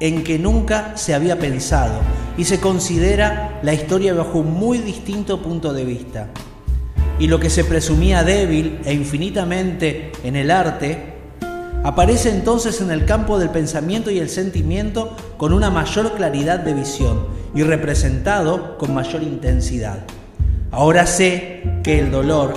[0.00, 2.00] en que nunca se había pensado
[2.36, 6.28] y se considera la historia bajo un muy distinto punto de vista.
[7.18, 11.14] Y lo que se presumía débil e infinitamente en el arte,
[11.82, 16.74] aparece entonces en el campo del pensamiento y el sentimiento con una mayor claridad de
[16.74, 20.00] visión y representado con mayor intensidad.
[20.70, 22.54] Ahora sé que el dolor,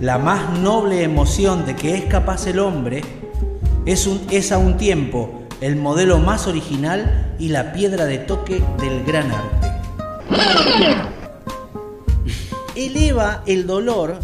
[0.00, 3.02] la más noble emoción de que es capaz el hombre,
[3.86, 9.04] es, es a un tiempo el modelo más original y la piedra de toque del
[9.04, 11.13] gran arte.
[12.76, 14.18] Eleva el dolor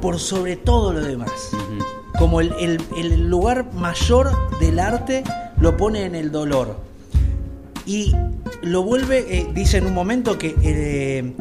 [0.00, 1.30] por sobre todo lo demás.
[2.18, 2.52] Como el,
[2.96, 5.22] el- lugar mayor del arte
[5.60, 6.76] lo pone en el dolor.
[7.84, 8.12] Y
[8.62, 11.32] lo vuelve, eh, dice en un momento que, eh,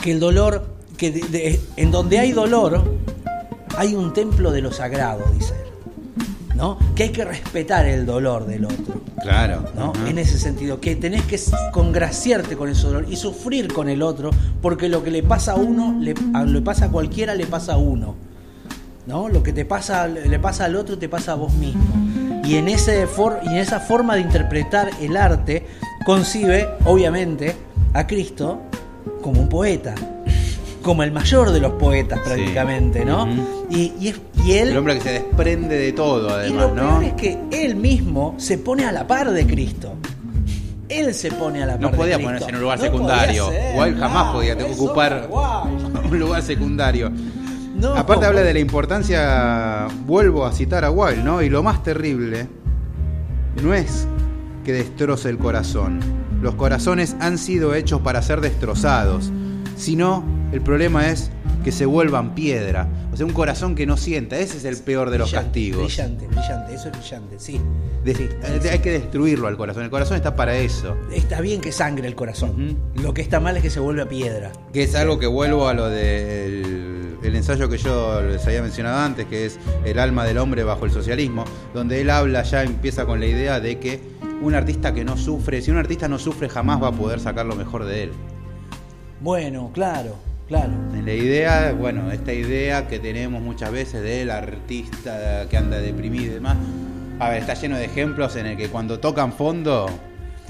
[0.00, 2.82] que el dolor, que de- en donde hay dolor,
[3.76, 5.54] hay un templo de lo sagrado, dice.
[6.54, 6.76] ¿No?
[6.94, 9.00] Que hay que respetar el dolor del otro.
[9.22, 9.64] Claro.
[9.74, 9.92] ¿no?
[10.06, 11.40] En ese sentido, que tenés que
[11.72, 15.54] congraciarte con ese dolor y sufrir con el otro, porque lo que le pasa a
[15.56, 18.14] uno, le, a- le pasa a cualquiera, le pasa a uno.
[19.06, 19.28] ¿no?
[19.28, 21.82] Lo que te pasa, le pasa al otro, te pasa a vos mismo.
[22.44, 25.66] Y en, ese for- y en esa forma de interpretar el arte,
[26.04, 27.56] concibe, obviamente,
[27.94, 28.60] a Cristo
[29.22, 29.94] como un poeta,
[30.82, 32.24] como el mayor de los poetas Sí.
[32.26, 33.26] prácticamente, ¿no?
[33.70, 34.68] Y, y es- y él...
[34.70, 36.82] El hombre que se desprende de todo, Y además, lo ¿no?
[37.00, 39.94] peor es que él mismo se pone a la par de Cristo.
[40.88, 42.26] Él se pone a la par No de podía Cristo.
[42.28, 43.48] ponerse en un lugar No secundario.
[43.50, 45.30] ser, Igual jamás no, podía ocupar
[46.10, 47.10] un lugar secundario.
[47.76, 47.94] No.
[47.94, 51.42] Aparte habla de la importancia, vuelvo a citar a Wilde, ¿no?
[51.42, 52.46] Y lo más terrible
[53.62, 54.06] no es
[54.64, 56.00] que destroce el corazón.
[56.42, 59.30] Los corazones han sido hechos para ser destrozados,
[59.76, 61.30] sino El problema es
[61.62, 62.88] que se vuelvan piedra.
[63.12, 64.38] O sea, un corazón que no sienta.
[64.38, 65.84] Ese es el peor de los castigos.
[65.84, 67.60] Brillante, brillante, eso es brillante, sí.
[68.04, 68.28] De- Sí,
[68.70, 69.82] Hay que destruirlo al corazón.
[69.84, 70.96] El corazón está para eso.
[71.12, 72.76] Está bien que sangre el corazón.
[72.96, 74.52] Lo que está mal es que se vuelve a piedra.
[74.72, 78.98] Que es algo que vuelvo a lo del el ensayo que yo les había mencionado
[78.98, 83.06] antes, que es El alma del hombre bajo el socialismo, donde él habla, ya empieza
[83.06, 84.00] con la idea de que
[84.42, 87.46] un artista que no sufre, si un artista no sufre, jamás va a poder sacar
[87.46, 88.12] lo mejor de él.
[89.20, 90.16] Bueno, claro,
[90.48, 90.72] claro.
[91.04, 96.28] La idea, bueno, esta idea que tenemos muchas veces del artista que anda deprimido y
[96.28, 96.56] demás,
[97.18, 99.86] a ver, está lleno de ejemplos en el que cuando tocan fondo,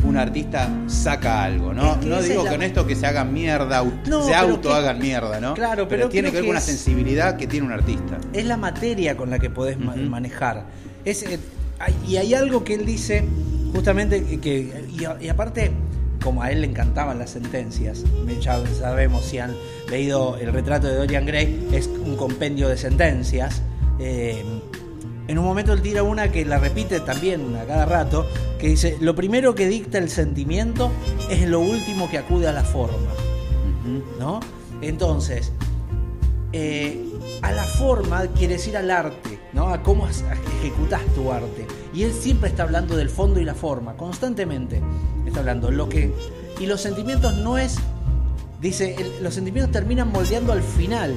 [0.04, 1.92] un artista saca algo, ¿no?
[1.92, 4.32] Es que no digo es la- que con esto que se hagan mierda, No, se
[4.32, 5.54] pero auto que- hagan mierda, ¿no?
[5.54, 8.18] Claro, pero tiene creo que ver con una es- sensibilidad que tiene un artista.
[8.32, 10.64] Es la materia con la que podés ma- manejar.
[11.04, 11.38] Es, eh,
[12.06, 13.24] y hay algo que él dice,
[13.72, 14.72] justamente, que,
[15.20, 15.70] y aparte,
[16.22, 18.04] como a él le encantaban las sentencias,
[18.40, 19.54] ya sabemos si han
[19.90, 23.62] leído el retrato de Dorian Gray, es un compendio de sentencias.
[23.98, 24.44] eh,
[25.28, 28.26] en un momento él tira una que la repite también a cada rato,
[28.58, 30.90] que dice, lo primero que dicta el sentimiento
[31.30, 33.12] es lo último que acude a la forma.
[34.18, 34.40] ¿No?
[34.80, 35.52] Entonces,
[36.52, 37.00] eh,
[37.40, 39.68] a la forma quiere decir al arte, ¿no?
[39.68, 41.66] A cómo ejecutas tu arte.
[41.94, 44.80] Y él siempre está hablando del fondo y la forma, constantemente.
[45.26, 46.12] Está hablando lo que.
[46.60, 47.76] Y los sentimientos no es.
[48.60, 51.14] Dice, el- los sentimientos terminan moldeando al final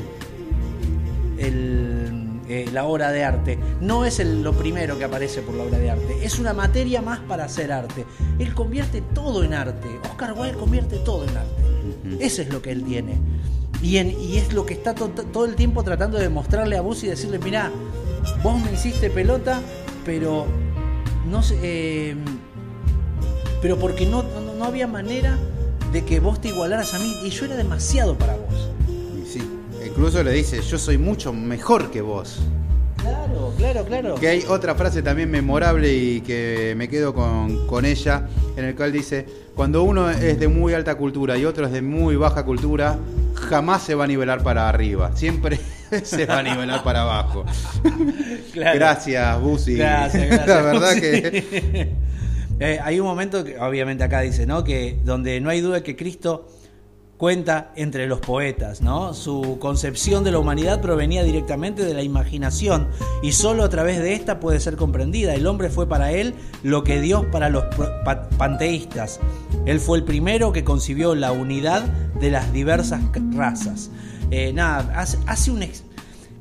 [1.37, 3.57] el, eh, la obra de arte.
[3.81, 6.25] No es el- lo primero que aparece por la obra de arte.
[6.25, 8.05] Es una materia más para hacer arte.
[8.39, 9.87] Él convierte todo en arte.
[10.09, 11.63] Oscar Wilde convierte todo en arte.
[12.19, 13.15] Eso es lo que él tiene.
[13.81, 16.81] Y, en- y es lo que está to- todo el tiempo tratando de mostrarle a
[16.81, 17.71] Bus y decirle, mira,
[18.43, 19.61] vos me hiciste pelota,
[20.05, 20.45] pero
[21.29, 22.15] no sé, eh,
[23.61, 25.37] pero porque no, no, no había manera
[25.91, 28.69] de que vos te igualaras a mí y yo era demasiado para vos.
[28.87, 29.41] Y sí,
[29.85, 32.39] incluso le dice, yo soy mucho mejor que vos.
[32.97, 34.15] Claro, claro, claro.
[34.15, 38.75] Que hay otra frase también memorable y que me quedo con, con ella, en el
[38.75, 42.43] cual dice, cuando uno es de muy alta cultura y otro es de muy baja
[42.43, 42.97] cultura,
[43.35, 45.59] jamás se va a nivelar para arriba, siempre
[46.03, 47.45] se va a nivelar para abajo.
[48.53, 48.79] Claro.
[48.79, 49.75] Gracias, Busi.
[49.75, 50.47] Gracias, gracias.
[50.47, 51.93] La verdad que...
[52.61, 54.63] Eh, hay un momento que obviamente acá dice, ¿no?
[54.63, 56.47] Que donde no hay duda que Cristo
[57.17, 59.13] cuenta entre los poetas, ¿no?
[59.13, 62.87] Su concepción de la humanidad provenía directamente de la imaginación
[63.21, 65.33] y solo a través de esta puede ser comprendida.
[65.33, 67.65] El hombre fue para él lo que Dios para los
[68.37, 69.19] panteístas.
[69.65, 71.83] Él fue el primero que concibió la unidad
[72.19, 73.01] de las diversas
[73.33, 73.89] razas.
[74.31, 75.83] Eh, nada, hace, hace un ex-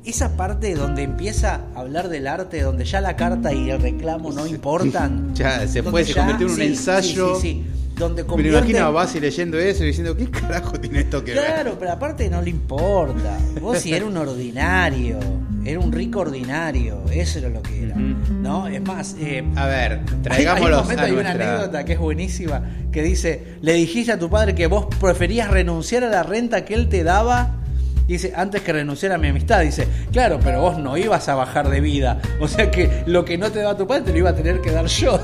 [0.05, 4.31] esa parte donde empieza a hablar del arte, donde ya la carta y el reclamo
[4.31, 5.31] no importan.
[5.35, 7.35] Ya, se fue, se convirtió en un sí, ensayo.
[7.35, 7.71] sí, sí, sí.
[7.97, 11.33] Donde Me convierte- imagino a Basi leyendo eso y diciendo, ¿qué carajo tiene esto que
[11.33, 11.45] ver?
[11.45, 13.37] Claro, pero aparte no le importa.
[13.61, 15.17] Vos si era un ordinario,
[15.63, 17.95] era un rico ordinario, eso era lo que era.
[17.95, 18.67] ¿No?
[18.67, 21.99] Es más, eh, A ver, hay, hay un momento, a hay una anécdota que es
[21.99, 26.65] buenísima, que dice, le dijiste a tu padre que vos preferías renunciar a la renta
[26.65, 27.61] que él te daba.
[28.07, 31.69] Dice, antes que renunciar a mi amistad, dice, claro, pero vos no ibas a bajar
[31.69, 32.21] de vida.
[32.39, 34.61] O sea que lo que no te daba tu padre te lo iba a tener
[34.61, 35.19] que dar yo.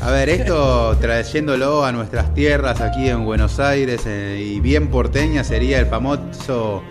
[0.00, 5.44] A ver, esto trayéndolo a nuestras tierras aquí en Buenos Aires eh, y bien porteña
[5.44, 6.82] sería el famoso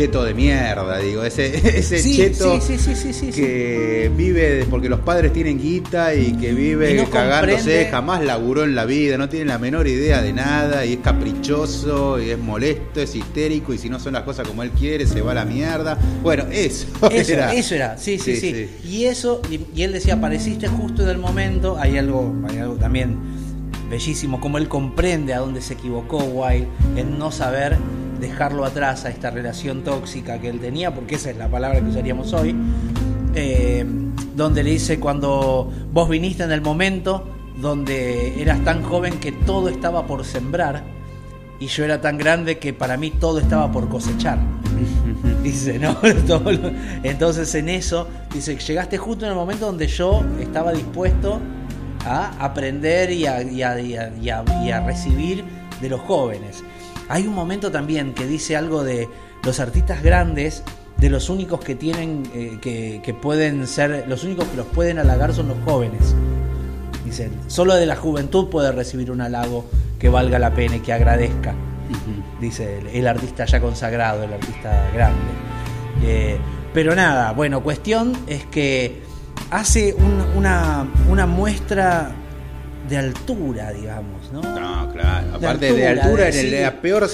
[0.00, 1.46] cheto de mierda, digo, ese,
[1.78, 6.92] ese Sí, cheto sí, sí, que vive porque los padres tienen guita y que vive
[6.92, 10.32] Y no cagándose, comprende- jamás laburó en la vida, no tiene la menor idea de
[10.32, 14.48] nada y es caprichoso y es molesto, es histérico y si no son las cosas
[14.48, 15.98] como él quiere se va a la mierda.
[16.22, 17.52] Bueno, eso, Eso era.
[17.54, 18.68] eso era, sí, sí, Sí.
[18.88, 22.74] Y eso, y, y él decía, apareciste justo en el momento, hay algo, hay algo
[22.76, 23.16] también
[23.90, 27.76] bellísimo, como él comprende a dónde se equivocó Wilde en no saber
[28.20, 31.86] dejarlo atrás a esta relación tóxica que él tenía, porque esa es la palabra que
[31.88, 32.54] usaríamos hoy,
[33.34, 33.84] eh,
[34.36, 37.26] donde le dice cuando vos viniste en el momento
[37.60, 40.82] donde eras tan joven que todo estaba por sembrar
[41.58, 44.38] y yo era tan grande que para mí todo estaba por cosechar.
[45.42, 45.96] Dice, ¿no?
[47.02, 51.38] Entonces en eso, dice, llegaste justo en el momento donde yo estaba dispuesto
[52.06, 55.44] a aprender y a, y a- y a- y a- y a recibir
[55.82, 56.62] de los jóvenes.
[57.10, 59.08] Hay un momento también que dice algo de
[59.44, 60.62] los artistas grandes,
[60.96, 64.98] de los únicos que tienen, eh, que, que pueden ser, los únicos que los pueden
[64.98, 66.14] halagar son los jóvenes.
[67.04, 69.64] Dice, solo de la juventud puede recibir un halago
[69.98, 71.54] que valga la pena y que agradezca.
[72.40, 75.18] Dice el, el artista ya consagrado, el artista grande.
[76.04, 76.38] Eh,
[76.72, 79.02] pero nada, bueno, cuestión es que
[79.50, 82.12] hace un- una, una muestra
[82.88, 84.40] de altura, digamos, ¿no?
[84.42, 85.26] No, claro.
[85.34, 86.50] Aparte de altura, en sí.
[86.50, 87.08] la peor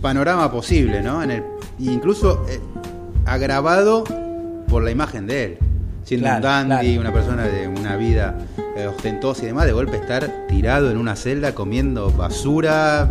[0.00, 1.22] panorama posible, ¿no?
[1.22, 1.42] En el,
[1.78, 2.60] incluso eh,
[3.26, 4.04] agravado
[4.68, 5.58] por la imagen de él.
[6.04, 7.00] Siendo Claro, un dandy, claro.
[7.00, 8.38] una persona de una vida
[8.76, 13.08] eh, ostentosa y demás, de golpe estar tirado en una celda comiendo basura,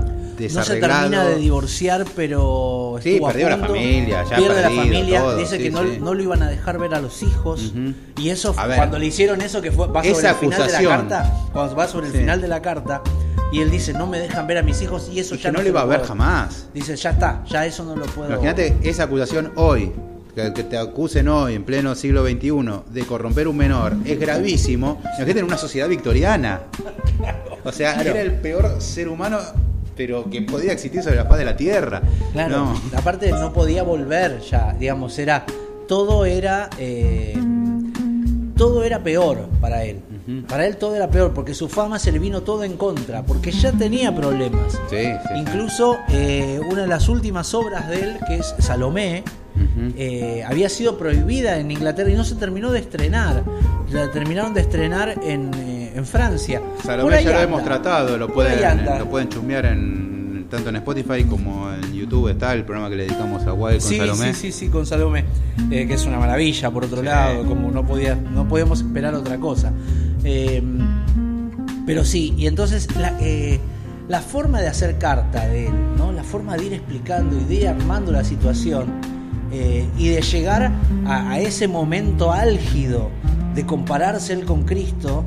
[0.48, 5.20] No se termina de divorciar, pero Sí, a perdió la familia, ya pierde la familia,
[5.22, 5.98] todo, dice sí, que no, sí.
[6.00, 7.74] no lo iban a dejar ver a los hijos.
[8.18, 8.76] Y eso, ver.
[8.78, 11.76] cuando le hicieron eso, que fue, va sobre Esa el final de la carta, cuando
[11.76, 13.02] va sobre el final de la carta,
[13.52, 15.52] y él dice, no me dejan ver a mis hijos, y eso Y ya que
[15.54, 16.10] no se le iba a lo ver puedo".
[16.10, 16.68] jamás.
[16.74, 18.30] Dice, ya está, ya eso no lo puedo.
[18.30, 19.92] Imagínate esa acusación hoy,
[20.36, 22.50] que, que te acusen hoy, en pleno siglo XXI,
[22.92, 25.02] de corromper un menor, es gravísimo.
[25.04, 26.62] Imagínate en una sociedad victoriana.
[27.66, 28.12] O sea, Claro.
[28.12, 29.38] era el peor ser humano,
[30.00, 32.02] pero que podía existir sobre la faz de la tierra.
[32.32, 32.82] Claro, No.
[32.96, 35.46] aparte no podía volver ya, digamos, era
[35.90, 37.38] todo era eh,
[38.56, 40.00] todo era peor para él.
[40.48, 43.52] Para él todo era peor porque su fama se le vino todo en contra, porque
[43.52, 44.80] ya tenía problemas.
[44.90, 45.12] Sí.
[45.36, 49.24] Incluso eh, una de las últimas obras de él, que es Salomé,
[49.98, 53.44] eh, había sido prohibida en Inglaterra y no se terminó de estrenar.
[53.92, 55.52] La terminaron de estrenar en,
[56.00, 56.62] en Francia.
[56.84, 58.60] Salomé ya lo hemos tratado, lo pueden,
[58.98, 63.04] lo pueden chusmear en, tanto en Spotify como en YouTube está el programa que le
[63.04, 64.34] dedicamos a Wild con Sí, Salomé.
[64.34, 65.26] sí, sí, sí, con Salomé,
[65.70, 67.06] eh, que es una maravilla, por otro Sí.
[67.06, 69.72] lado, como no podía, no podíamos esperar otra cosa.
[70.24, 70.64] Eh,
[71.86, 73.60] pero sí, y entonces la, eh,
[74.08, 76.12] la forma de hacer carta de él, ¿no?
[76.12, 78.86] la forma de ir explicando y de ir armando la situación
[79.52, 80.72] eh, y de llegar
[81.08, 83.10] a, a ese momento álgido
[83.56, 85.24] de compararse él con Cristo.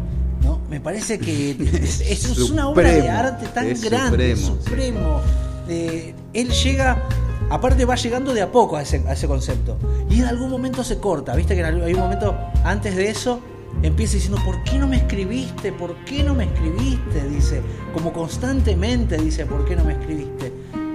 [0.73, 5.21] Me parece que es, es una obra de arte tan es grande, supremo, supremo.
[5.69, 7.03] Eh, él llega,
[7.51, 9.77] aparte va llegando de a poco a ese, a ese concepto.
[10.09, 13.43] Y en algún momento se corta, viste que hay un momento antes de eso
[13.83, 15.73] empieza diciendo, ¿por qué no me escribiste?
[15.73, 17.29] ¿Por qué no me escribiste?
[17.29, 17.61] Dice,
[17.93, 20.53] como constantemente dice, ¿por qué no me escribiste?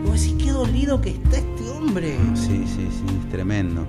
[0.07, 2.15] Y vos decís, qué dolido que está este hombre.
[2.33, 3.85] Sí, sí, sí, es tremendo.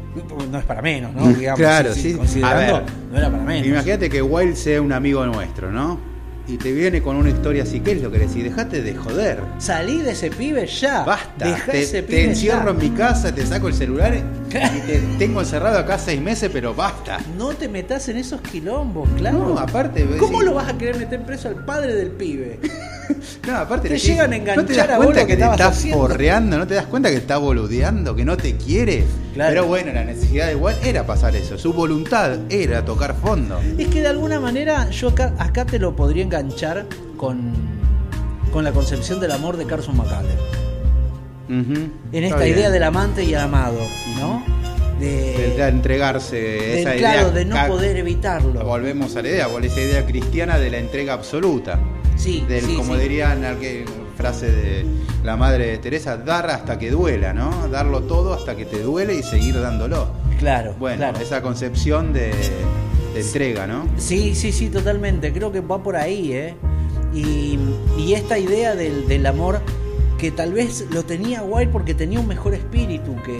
[0.50, 1.28] No es para menos, ¿no?
[1.32, 2.14] Digamos, Claro, sí, sí.
[2.14, 3.66] Considerando, A ver, no era para menos.
[3.68, 6.00] Imagínate que Wild sea un amigo nuestro, ¿no?
[6.48, 8.42] Y te viene con una historia así, ¿qué es lo que le decís?
[8.42, 9.42] Dejate de joder.
[9.58, 11.04] Salí de ese pibe ya.
[11.04, 11.44] Basta.
[11.44, 12.70] Dejá te, ese te pibe encierro ya.
[12.70, 16.74] en mi casa, te saco el celular y te tengo encerrado acá seis meses, pero
[16.74, 17.18] basta.
[17.36, 19.38] No te metas en esos quilombos, claro.
[19.38, 22.58] No, aparte, ¿Cómo lo vas a querer meter preso al padre del pibe?
[23.46, 25.42] No, aparte Te le llegan a ¿No te enganchar das a cuenta que, que te
[25.50, 25.98] estás haciendo?
[26.02, 26.58] forreando?
[26.58, 28.14] ¿No te das cuenta que está boludeando?
[28.14, 29.04] ¿Que no te quiere?
[29.34, 29.50] Claro.
[29.50, 31.56] Pero bueno, la necesidad Wild era pasar eso.
[31.58, 33.58] Su voluntad era tocar fondo.
[33.78, 36.86] Es que de alguna manera yo acá, acá te lo podría enganchar
[37.16, 37.52] con,
[38.52, 40.42] con la concepción del amor de Carson McCullers.
[41.48, 41.90] Ujú.
[42.12, 43.78] En Está esta idea del amante y amado,
[44.20, 44.42] ¿no?
[44.98, 48.64] De De, entregarse esa claro, idea de no poder evitarlo.
[48.64, 51.78] volvemos a la idea esa idea cristiana de la entrega absoluta
[52.16, 53.00] Sí, del sí, como sí.
[53.02, 53.44] dirían
[54.16, 54.84] frase de
[55.22, 59.14] la madre de Teresa dar hasta que duela no darlo todo hasta que te duele
[59.14, 61.18] y seguir dándolo Claro, bueno claro.
[61.20, 62.32] esa concepción de,
[63.14, 65.32] de entrega no Sí, sí, sí, totalmente.
[65.32, 66.54] Creo que va por ahí, ¿eh?
[67.14, 67.58] Y,
[67.96, 69.60] y esta idea del, del amor
[70.18, 73.36] que tal vez lo tenía Wild porque tenía un mejor espíritu que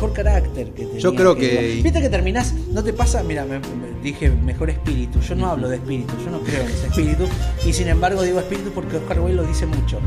[0.00, 3.58] mejor carácter que tenía Yo creo que- viste que terminás no te pasa mira me,
[3.58, 7.24] me- dije mejor espíritu yo no hablo de espíritu yo no creo en ese espíritu
[7.66, 9.98] y sin embargo digo espíritu porque Oscar Wilde lo dice mucho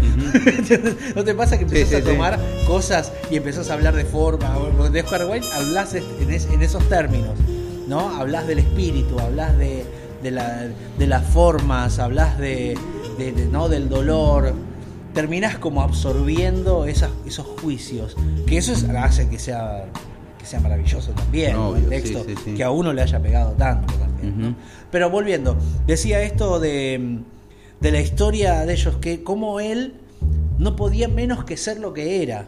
[1.15, 2.11] no te pasa que empezás Sí, sí, a sí.
[2.11, 6.47] tomar cosas y empezás a hablar de forma porque de Oscar Wilde hablas en, es-
[6.51, 7.37] en esos términos
[7.87, 8.15] ¿no?
[8.15, 9.83] Hablas del espíritu, hablas de,
[10.23, 10.67] de, la-
[10.97, 12.75] de las formas, hablas de,
[13.19, 13.67] de- de- ¿no?
[13.67, 14.53] del dolor.
[15.14, 18.16] Terminás como absorbiendo esas, esos juicios.
[18.47, 19.86] Que eso es- hace que sea,
[20.39, 22.24] que sea maravilloso también, el texto.
[22.28, 22.53] sí, sí.
[22.55, 24.41] Que a uno le haya pegado tanto también.
[24.41, 24.55] ¿no?
[24.91, 27.20] Pero volviendo, decía esto de,
[27.80, 29.95] de la historia de ellos, que como él
[30.57, 32.47] no podía menos que ser lo que era.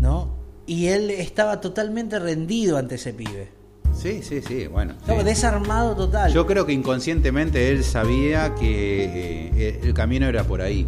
[0.00, 0.34] ¿No?
[0.66, 3.48] Y él estaba totalmente rendido ante ese pibe.
[3.94, 5.24] sí sí sí bueno Estaba sí.
[5.26, 6.32] desarmado total.
[6.32, 10.86] yo creo que inconscientemente él sabía que eh, el camino era por ahí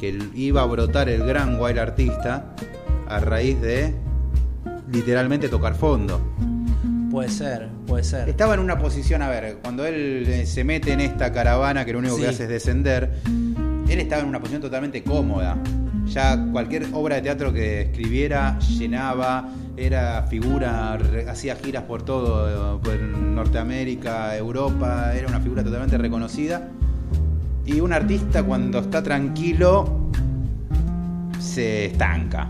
[0.00, 2.54] que iba a brotar el gran wild artista
[3.08, 3.94] a raíz de
[4.90, 6.20] literalmente tocar fondo
[7.10, 8.28] Puede ser, puede ser.
[8.28, 11.92] Estaba en una posición, a ver, cuando él eh, se mete en esta caravana que
[11.92, 12.22] lo único Sí.
[12.22, 13.18] que hace es descender,
[13.88, 15.56] él estaba en una posición totalmente cómoda.
[16.06, 20.96] Ya cualquier obra de teatro que escribiera llenaba, era figura,
[21.28, 26.68] hacía giras por todo, eh, por Norteamérica, Europa, era una figura totalmente reconocida.
[27.66, 30.10] Y un artista cuando está tranquilo
[31.40, 32.48] se estanca.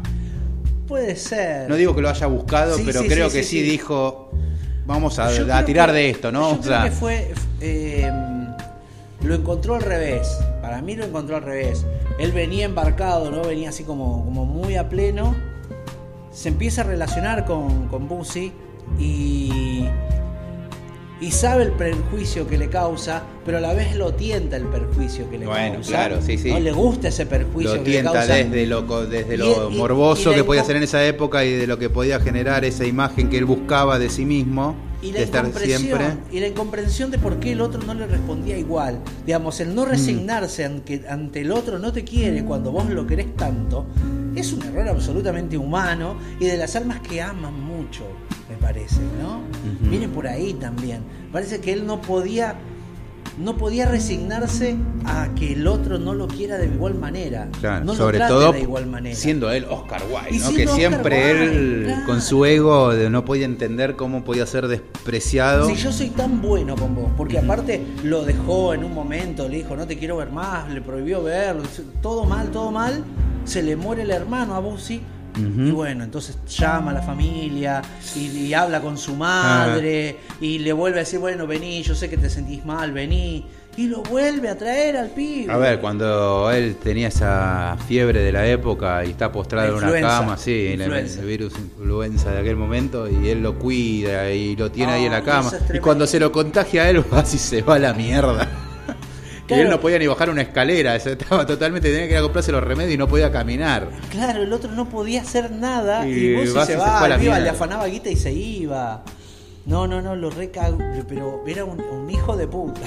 [0.89, 1.69] Puede ser.
[1.69, 4.31] No digo que lo haya buscado, Sí, pero sí, creo sí, que sí, dijo,
[4.87, 5.29] vamos a,
[5.65, 6.51] tirar que- de esto, ¿no?
[6.51, 7.33] Yo O creo sea, que fue.
[7.61, 8.11] eh,
[9.23, 10.39] lo encontró al revés.
[10.63, 11.85] Para mí lo encontró al revés.
[12.19, 13.43] Él venía embarcado, ¿no?
[13.43, 15.35] Venía así como, como muy a pleno.
[16.33, 18.09] Se empieza a relacionar con, con
[18.99, 19.85] y,
[21.21, 25.29] y sabe el perjuicio que le causa, pero a la vez lo tienta el perjuicio
[25.31, 25.91] que le Bueno, causa.
[25.91, 26.51] claro, sí, sí.
[26.51, 28.27] No le gusta ese perjuicio Lo que le causa.
[28.27, 31.45] desde lo, desde Y- lo y- morboso y la que podía ser en esa época
[31.45, 35.13] y de lo que podía generar esa imagen que él buscaba de sí mismo, y
[35.13, 36.07] de la estar incomprensión siempre.
[36.31, 39.75] y la incomprensión de por qué el otro no le respondía igual digamos el Mm.
[39.75, 43.87] no resignarse ante, ante el otro no te quiere cuando vos lo querés tanto
[44.37, 48.03] es un error absolutamente humano y de las almas que aman mucho
[48.51, 49.91] me parece no Ujú.
[49.91, 51.01] viene por ahí también
[51.33, 52.57] parece que él no podía
[53.39, 54.77] no podía resignarse
[55.07, 58.33] a que el otro no lo quiera de igual manera Claro, no sobre lo trate
[58.35, 60.51] todo de igual manera siendo él Oscar Wilde, ¿no?
[60.55, 62.07] que Oscar siempre Wilde, él claro.
[62.07, 65.69] con su ego de no podía entender cómo podía ser despreciado.
[65.69, 69.59] Si yo soy tan bueno con vos, porque aparte lo dejó en un momento, le
[69.59, 71.63] dijo, no te quiero ver más, le prohibió verlo,
[72.03, 73.05] todo mal, todo mal,
[73.45, 74.61] se le muere el hermano a
[75.37, 77.83] Y bueno, entonces llama a la familia
[78.17, 82.09] y, y habla con su madre y le vuelve a decir, bueno, vení, yo sé
[82.11, 83.47] que te sentís mal, vení.
[83.77, 85.51] Y lo vuelve a traer al pibe.
[85.51, 90.01] A ver, cuando él tenía esa fiebre de la época y está postrado en una
[90.01, 91.21] cama, sí, influenza.
[91.21, 95.13] el virus influenza de aquel momento, y él lo cuida y lo tiene ahí en
[95.13, 95.53] la Ay, cama.
[95.73, 98.49] Y cuando se lo contagia a él, así se va a la mierda.
[99.51, 102.53] Y él no podía ni bajar una escalera, estaba totalmente, tenía que ir a comprarse
[102.53, 103.89] los remedios y no podía caminar.
[104.11, 107.39] Claro, el otro no podía hacer nada y, Y vas se se va, la iba,
[107.39, 109.03] le afanaba guita y se iba.
[109.67, 112.81] No, no, no, lo recago, pero era un, un hijo de puta.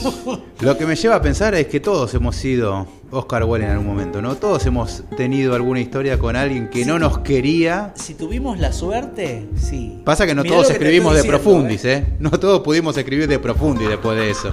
[0.60, 3.88] Lo que me lleva a pensar es que todos hemos sido Oscar Wilde en algún
[3.88, 4.36] momento, ¿no?
[4.36, 7.92] Todos hemos tenido alguna historia con alguien que no nos quería.
[7.96, 10.00] Si tuvimos la suerte, sí.
[10.04, 12.06] Pasa que no Mirá todos que escribimos de profundis, ¿eh?
[12.20, 14.52] No todos pudimos escribir de profundis después de eso.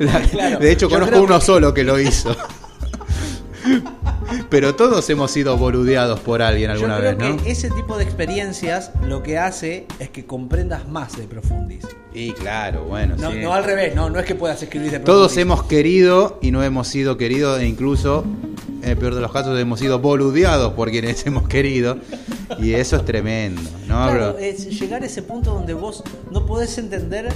[0.30, 2.34] Claro, de hecho, conozco uno solo que lo hizo.
[4.48, 7.42] Pero todos hemos sido boludeados por alguien Yo alguna creo vez, ¿no?
[7.42, 11.84] que ese tipo de experiencias lo que hace es que comprendas más de profundis.
[12.12, 13.38] Y claro, bueno, No, sí.
[13.38, 15.42] no al revés, no, no es que puedas escribir de Todos profundis.
[15.42, 18.24] hemos querido y no hemos sido queridos e incluso,
[18.82, 21.98] en el peor de los casos, hemos sido boludeados por quienes hemos querido.
[22.58, 24.06] Y eso es tremendo, ¿no?
[24.06, 27.28] Claro, es llegar a ese punto donde vos no podés entender,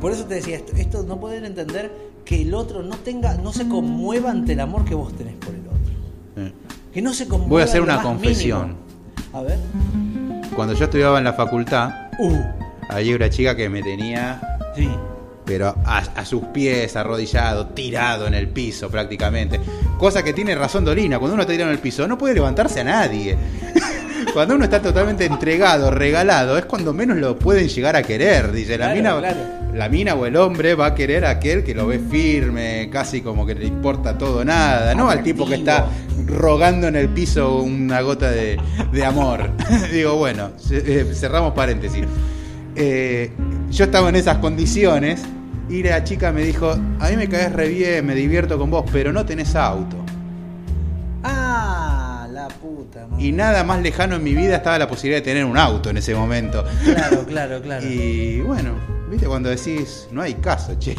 [0.00, 1.90] por eso te decía esto, esto no poder entender
[2.24, 5.54] que el otro no tenga, no se conmueva ante el amor que vos tenés por
[5.54, 6.54] el otro.
[6.92, 8.62] Que no se conmueva Voy a hacer una confesión.
[8.68, 8.78] mínimo.
[9.32, 9.58] A ver.
[10.54, 11.90] Cuando yo estudiaba en la facultad,
[12.20, 12.36] Uh,
[12.88, 14.40] había una chica que me tenía
[14.74, 14.88] sí.
[15.44, 19.60] pero a, a sus pies, arrodillado, tirado en el piso prácticamente.
[19.98, 22.80] Cosa que tiene razón Dolina, cuando uno está tirado en el piso no puede levantarse
[22.80, 23.36] a nadie.
[24.34, 28.52] Cuando uno está totalmente entregado, regalado, es cuando menos lo pueden llegar a querer.
[28.52, 29.57] Dice, la, Claro, mina, claro.
[29.74, 33.20] La mina o el hombre va a querer a aquel que lo ve firme, casi
[33.20, 35.88] como que le importa todo nada, no al tipo que está
[36.26, 38.58] rogando en el piso una gota de,
[38.92, 39.50] de amor.
[39.92, 42.04] Digo, bueno, eh, cerramos paréntesis.
[42.76, 43.30] Eh,
[43.70, 45.22] yo estaba en esas condiciones
[45.68, 48.84] y la chica me dijo, a mí me caes re bien, me divierto con vos,
[48.90, 49.96] pero no tenés auto.
[51.22, 53.24] Ah, la puta madre.
[53.24, 55.98] Y nada más lejano en mi vida estaba la posibilidad de tener un auto en
[55.98, 56.64] ese momento.
[56.84, 57.86] Claro, claro, claro.
[57.88, 60.96] Y bueno, viste cuando decís, no hay caso, che.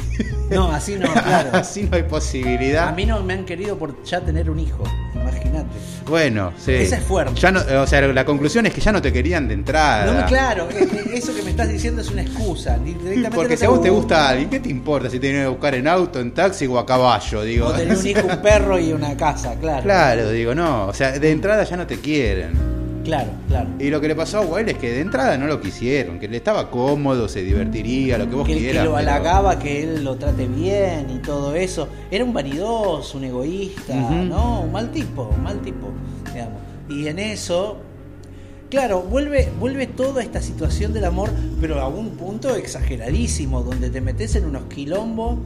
[0.49, 1.49] No, así no, claro.
[1.53, 2.87] Así no hay posibilidad.
[2.89, 4.83] A mí no me han querido por ya tener un hijo,
[5.13, 5.67] imagínate.
[6.07, 6.73] Bueno, sí.
[6.73, 7.39] Esa es fuerte.
[7.39, 10.21] Ya no, o sea, la conclusión es que ya no te querían de entrada.
[10.21, 10.67] No, claro,
[11.13, 12.77] eso que me estás diciendo es una excusa.
[12.79, 15.27] di- Directamente Porque no si a vos te gusta alguien, ¿qué te importa si te
[15.29, 17.43] viene a buscar en auto, en taxi o a caballo?
[17.43, 17.67] Digo.
[17.67, 19.83] O tener un hijo, un perro y una casa, claro.
[19.83, 20.87] Claro, digo, no.
[20.87, 22.78] O sea, de entrada ya no te quieren.
[23.03, 23.69] Claro, claro.
[23.79, 26.27] Y lo que le pasó a Wilde es que de entrada no lo quisieron, que
[26.27, 28.85] le estaba cómodo, se divertiría, lo que vos Que, que quieras.
[28.85, 31.87] lo pero- halagaba, que él lo trate bien y todo eso.
[32.11, 33.95] Era un vanidoso, un egoísta.
[33.95, 34.61] ¿no?
[34.61, 35.89] Un mal tipo, un mal tipo,
[36.33, 36.59] digamos.
[36.89, 37.77] Y en eso,
[38.69, 41.29] claro, vuelve, vuelve toda esta situación del amor,
[41.61, 45.37] pero a un punto exageradísimo, donde te metes en unos quilombos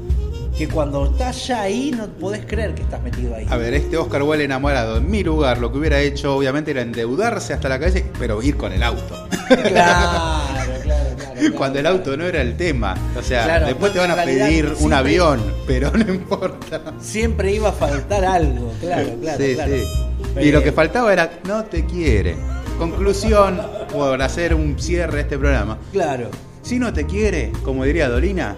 [0.58, 3.46] que cuando estás ya ahí no podés creer que estás metido ahí.
[3.50, 6.82] A ver, este Oscar Wilde enamorado, en mi lugar, lo que hubiera hecho obviamente era
[6.82, 9.28] endeudarse hasta la cabeza, pero ir con el auto.
[9.48, 11.10] Claro, claro, claro.
[11.18, 12.96] claro, Cuando el auto no era el tema.
[13.18, 16.82] O sea, Claro, después te van a pedir un siempre- avión, pero no importa.
[17.00, 19.44] Siempre iba a faltar algo, claro, claro.
[19.44, 19.72] sí, claro.
[19.76, 20.40] sí.
[20.42, 22.36] Y lo que faltaba era, no te quiere.
[22.78, 23.60] Conclusión,
[23.92, 25.78] por hacer un cierre a este programa.
[25.92, 26.30] Claro.
[26.62, 28.56] Si no te quiere, como diría Dolina,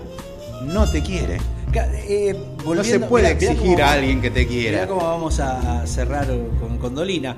[0.64, 1.38] no te quiere.
[1.84, 4.72] Eh, No se puede mirá- mirá exigir cómo- a alguien que te quiera.
[4.82, 6.28] Mirá cómo vamos a, cerrar
[6.60, 7.38] con, con Dolina.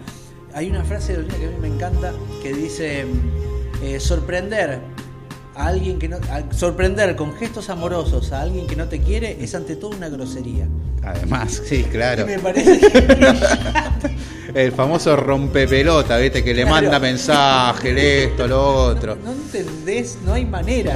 [0.54, 3.06] Hay una frase de Dolina que a mí me encanta que dice:
[3.84, 4.80] eh, sorprender
[5.56, 6.18] a alguien que no.
[6.18, 10.10] a sorprender con gestos amorosos a alguien que no te quiere es ante todo una
[10.10, 10.68] grosería.
[11.04, 12.24] Además, sí, claro.
[12.24, 13.18] Y me parece que.
[14.54, 16.42] El famoso rompepelota, ¿viste?
[16.44, 16.76] Que le Claro.
[16.82, 19.16] manda mensaje, esto, lo otro.
[19.24, 20.94] No entendés, no hay manera,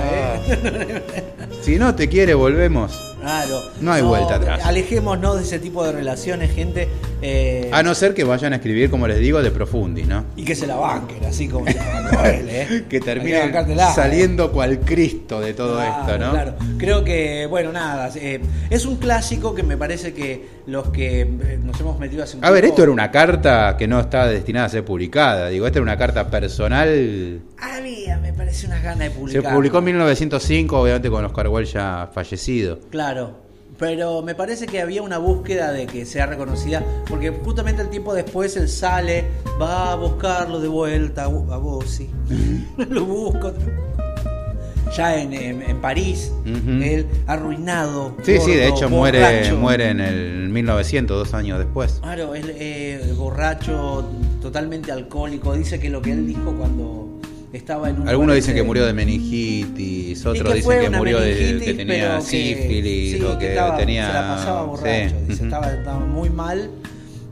[0.48, 1.04] ¿eh?
[1.62, 3.08] Si no te quiere, volvemos.
[3.20, 3.62] Claro.
[3.82, 4.62] No hay vuelta atrás.
[4.66, 6.89] Alejémonos de ese tipo de relaciones, gente.
[7.22, 10.26] eh, A no ser que vayan a escribir, como les digo, de profundis, ¿no?
[10.36, 12.86] Y que se la banquen, así como cuando él, ¿eh?
[12.89, 13.93] Que Hay termine bancártela, ¿eh?
[13.93, 16.32] saliendo cual Cristo de todo Claro, esto, ¿no?
[16.32, 18.41] Claro, creo que, bueno, nada, eh,
[18.72, 22.43] es un clásico que me parece que los que eh, nos hemos metido hace un
[22.45, 25.49] A ver, tiempo- esto era una carta que no está destinada a ser publicada.
[25.49, 27.39] Digo, esta era una carta personal.
[27.62, 29.53] A mí me parece unas ganas de Se publicar.
[29.53, 32.80] publicó en 1905, obviamente con Oscar Wilde ya fallecido.
[32.89, 33.36] Claro,
[33.78, 38.14] pero me parece que había una búsqueda de que sea reconocida, porque justamente el tiempo
[38.14, 39.26] después él sale,
[39.62, 42.09] va a buscarlo de vuelta a vos, sí.
[42.89, 43.53] Lo busco.
[44.97, 48.18] Ya en, en- en París, él arruinado.
[48.24, 49.55] Sí, sí, de hecho muere, borracho.
[49.57, 51.99] muere en el 1900, dos años después.
[52.01, 54.09] Claro, él eh, borracho,
[54.41, 55.53] totalmente alcohólico.
[55.53, 57.07] Dice que lo que él dijo cuando
[57.54, 58.08] estaba en un.
[58.10, 62.22] Algunos dicen que murió de meningitis, otros que dicen que murió de que tenía que-
[62.24, 64.08] sífilis sí, o que, estaba- tenía.
[64.08, 65.10] Se la pasaba borracho.
[65.10, 66.70] sí, Dice, estaba, estaba muy mal.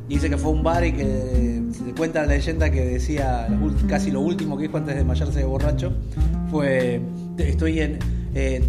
[0.07, 3.47] Dice que fue a un bar y que se cuenta la leyenda que decía
[3.87, 5.93] casi lo último que dijo antes de desmayarse de borracho
[6.49, 6.99] fue
[7.37, 7.99] estoy en
[8.33, 8.63] eh,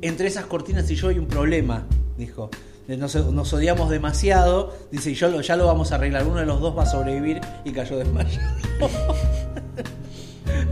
[0.00, 1.86] entre esas cortinas y yo hay un problema,
[2.18, 2.50] dijo.
[2.88, 6.24] Nos, nos odiamos demasiado, dice, y yo lo- ya lo vamos a arreglar.
[6.24, 8.46] Uno de los dos va a sobrevivir y cayó desmayado.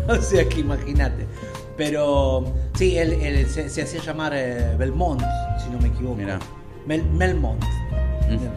[0.18, 1.26] o sea que imagínate.
[1.76, 2.44] Pero
[2.76, 5.20] sí, él, él se, se hacía llamar eh, Belmont,
[5.62, 6.16] si no me equivoco.
[6.16, 6.38] Mirá.
[6.86, 7.62] Mel- Melmont.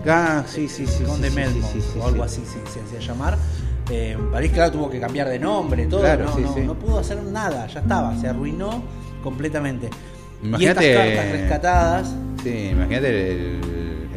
[0.07, 1.03] Ah, sí, sí, sí.
[1.03, 2.41] Conde sí, Melmont, sí, sí, o algo sí.
[2.43, 3.37] así se, se hacía llamar.
[3.89, 6.01] Eh, París, claro, tuvo que cambiar de nombre, todo.
[6.01, 6.59] Claro, no, sí, no, sí.
[6.61, 8.83] no pudo hacer nada, ya estaba, se arruinó
[9.23, 9.89] completamente.
[10.43, 13.61] Imagínate- Y estas cartas rescatadas, Sí, imagínate el,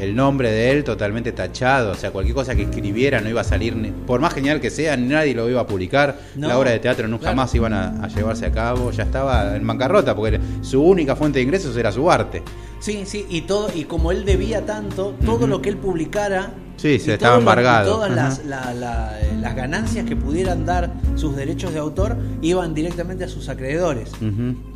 [0.01, 1.93] el nombre de él totalmente tachado.
[1.93, 4.71] O sea, cualquier cosa que escribiera no iba a salir, ni- por más genial que
[4.71, 6.19] sea, nadie lo iba a publicar.
[6.37, 7.37] No, la obra de teatro nunca claro.
[7.37, 8.91] más iban a, a llevarse a cabo.
[8.91, 12.43] Ya estaba en bancarrota porque su única fuente de ingresos era su arte.
[12.81, 16.51] sí, sí, y todo, y como él debía tanto, todo lo que él publicara.
[16.77, 17.93] Sí, se estaba lo- embargado.
[17.93, 23.25] Todas las, la- la- las ganancias que pudieran dar sus derechos de autor iban directamente
[23.25, 24.11] a sus acreedores.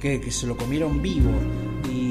[0.01, 1.31] Que, que se lo comieron vivo.
[1.91, 2.04] Y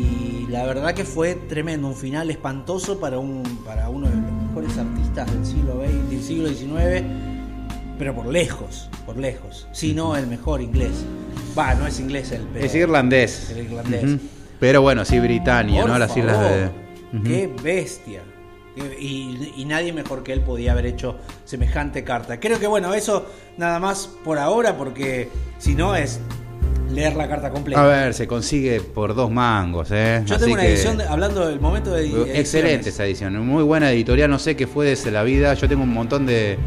[0.54, 4.78] la verdad que fue tremendo, un final espantoso para, un, para uno de los mejores
[4.78, 7.04] artistas del siglo XX, del siglo XIX,
[7.98, 9.68] pero por lejos, por lejos.
[9.72, 10.92] Si no, el mejor inglés.
[11.58, 13.50] Va, no es inglés el pero- Es irlandés.
[13.50, 14.20] El irlandés.
[14.60, 15.98] Pero bueno, sí, Britania, Por ¿no?
[15.98, 17.18] Las islas favor, de.
[17.18, 17.24] Ujú.
[17.24, 18.22] Qué bestia.
[19.00, 22.40] Y, y nadie mejor que él podía haber hecho semejante carta.
[22.40, 23.26] Creo que bueno, eso
[23.58, 26.20] nada más por ahora, porque si no es
[26.94, 27.82] leer la carta completa.
[27.84, 30.22] A ver, se consigue por dos mangos, ¿eh?
[30.26, 32.38] Yo Así tengo una edición, de- hablando del momento de ediciones.
[32.40, 35.84] Excelente esa edición, muy buena editorial, no sé qué fue desde la vida, yo tengo
[35.84, 36.58] un montón de,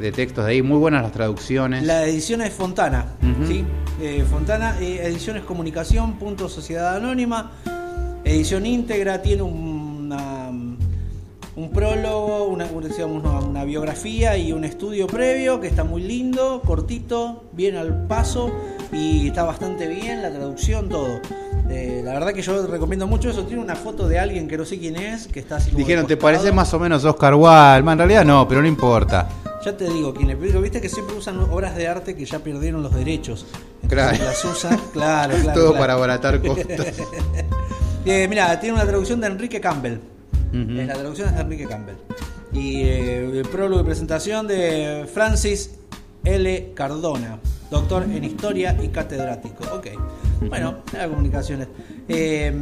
[0.00, 1.84] de textos de ahí, muy buenas las traducciones.
[1.84, 3.06] La edición es Fontana.
[3.46, 3.64] ¿sí?
[4.02, 7.52] Eh, Fontana, eh, Ediciones Comunicación, punto Sociedad Anónima,
[8.24, 10.48] edición íntegra, tiene una,
[11.56, 16.02] un prólogo, una, una, digamos, una, una biografía y un estudio previo que está muy
[16.02, 18.50] lindo, cortito, bien al paso
[18.94, 21.20] y está bastante bien, la traducción, todo.
[21.68, 23.44] Eh, la verdad que yo recomiendo mucho eso.
[23.44, 26.06] Tiene una foto de alguien que no sé quién es, que está así como Dijeron,
[26.06, 27.90] ¿te parece más o menos Oscar Wilde?
[27.92, 29.28] En realidad no, pero no importa.
[29.64, 32.38] Ya te digo quién es, pero viste que siempre usan obras de arte que ya
[32.38, 33.46] perdieron los derechos.
[33.82, 34.24] Entonces Claro.
[34.24, 35.58] las usan, claro, claro.
[35.58, 35.78] Todo claro.
[35.80, 36.66] para abaratar costos.
[38.06, 39.94] Eh, mira, tiene una traducción de Enrique Campbell.
[40.52, 41.94] Eh, La traducción es de Enrique Campbell.
[42.52, 45.70] Y eh, el prólogo y presentación de Francis
[46.22, 46.72] L.
[46.74, 47.38] Cardona,
[47.74, 49.64] doctor en historia y catedrático.
[49.74, 49.88] Ok.
[50.48, 51.68] Bueno, las comunicaciones.
[52.08, 52.52] Eh,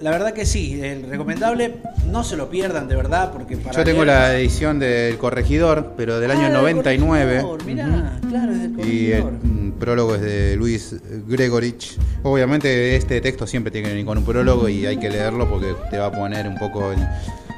[0.00, 1.74] la verdad que sí, eh, recomendable.
[2.10, 5.92] No se lo pierdan, de verdad, porque para Yo tengo leer- la edición del Corregidor,
[5.96, 7.42] pero del Ah, año del 99.
[7.42, 10.94] Corregidor, Mirá, claro, es del Y el mm, prólogo es de Luis
[11.26, 11.98] Gregorich.
[12.22, 15.74] Obviamente este texto siempre tiene que venir con un prólogo y hay que leerlo porque
[15.90, 17.06] te va a poner un poco en,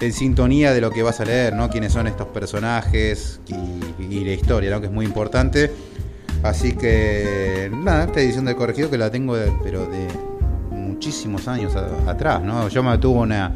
[0.00, 1.68] en sintonía de lo que vas a leer, ¿no?
[1.68, 4.80] Quiénes son estos personajes y, y la historia, ¿no?
[4.80, 5.70] Que es muy importante.
[6.42, 10.08] Así que, nada, esta edición del corregido que la tengo, de- pero de
[10.70, 12.68] muchísimos años a- atrás, ¿no?
[12.68, 13.52] Yo me tuvo una...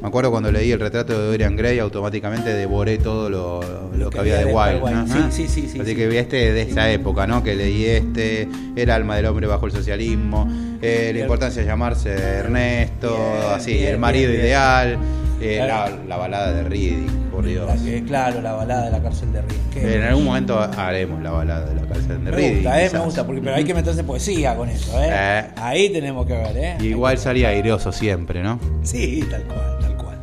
[0.00, 4.18] Me acuerdo cuando leí el retrato de Dorian Gray, automáticamente devoré todo lo, lo que
[4.20, 4.44] había de.
[4.44, 4.94] Wilde.
[4.94, 5.28] Ajá.
[5.32, 5.96] Sí, sí, sí, sí, Así sí.
[5.96, 7.42] que vi este de esa época, ¿no?
[7.42, 10.46] Que leí este, El alma del hombre bajo el socialismo,
[10.80, 14.42] eh, la importancia de llamarse Ernesto, Bien, así, bien, el marido bien.
[14.44, 14.98] ideal.
[15.40, 17.66] Eh, la, la balada de Riddick, por Dios.
[17.66, 19.70] La que- claro, la balada de la cárcel de Riddick.
[19.72, 22.54] Qué- En algún momento haremos la balada de la cárcel de me Riddick.
[22.56, 25.08] gusta, eh, me gusta, porque, pero hay que meterse poesía con eso, eh.
[25.10, 25.44] Eh.
[25.56, 26.76] Ahí tenemos que ver, eh.
[26.80, 28.58] Y igual salía aireoso siempre, ¿no?
[28.82, 30.18] Sí, tal cual, tal cual.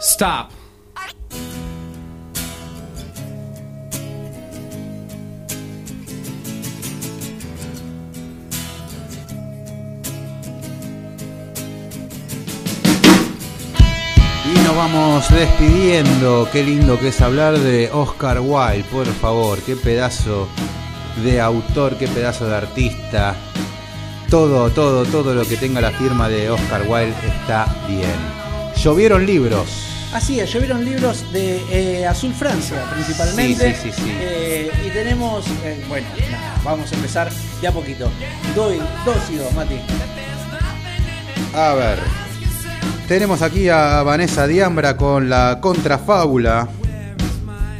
[0.00, 0.50] Stop.
[14.72, 16.48] Nos vamos despidiendo.
[16.50, 19.58] Qué lindo que es hablar de Oscar Wilde, por favor.
[19.60, 20.48] Qué pedazo
[21.22, 23.34] de autor, qué pedazo de artista.
[24.30, 28.14] Todo, todo, todo lo que tenga la firma de Oscar Wilde está bien.
[28.76, 29.68] Llovieron libros.
[30.14, 33.74] Así es, llovieron libros de eh, Azul Francia principalmente.
[33.74, 34.10] Sí, sí, sí.
[34.20, 38.10] Eh, y tenemos, eh, bueno, nada, vamos a empezar de a poquito.
[38.54, 39.78] Doy dos y dos, Mati.
[41.54, 42.31] A ver.
[43.12, 46.66] Tenemos aquí a Vanessa Diambra con la contrafábula.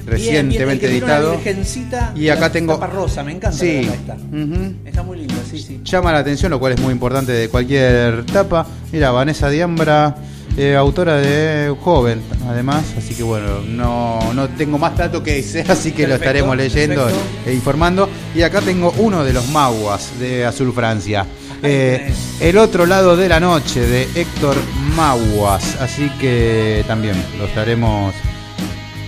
[0.05, 1.30] Recientemente Bien, editado.
[1.39, 3.89] virgencita Y acá la tengo- rosa, me encanta Sí.
[4.30, 4.74] Ujú.
[4.85, 5.80] Está muy linda, sí, sí.
[5.85, 8.66] llama la atención, lo cual es muy importante de cualquier tapa.
[8.93, 10.14] Mira, Vanessa Diambra,
[10.59, 15.62] eh, autora de Joven, además, así que bueno, no, no tengo más datos que ese,
[15.66, 17.26] así que lo estaremos leyendo perfecto.
[17.51, 18.07] e informando.
[18.35, 21.24] Y acá tengo uno de los maguas de Azul Francia.
[21.63, 24.57] Eh, el otro lado de la noche de Héctor
[24.97, 28.15] Maguas, así que también lo estaremos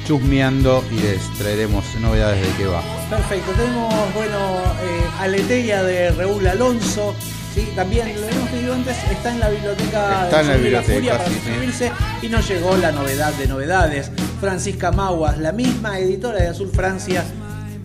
[0.06, 2.80] chusmeando y les traeremos novedades de qué va.
[3.10, 4.38] Perfecto, tenemos, bueno,
[4.82, 7.14] eh, Aleteia de Raúl Alonso.
[7.54, 11.12] Sí, también lo hemos pedido antes, está en la biblioteca Está en la biblioteca, Furia
[11.18, 11.34] para sí.
[11.34, 11.92] suscribirse
[12.22, 14.10] y nos llegó la novedad de novedades.
[14.40, 17.24] Francisca Maguas, la misma editora de Azul Francia,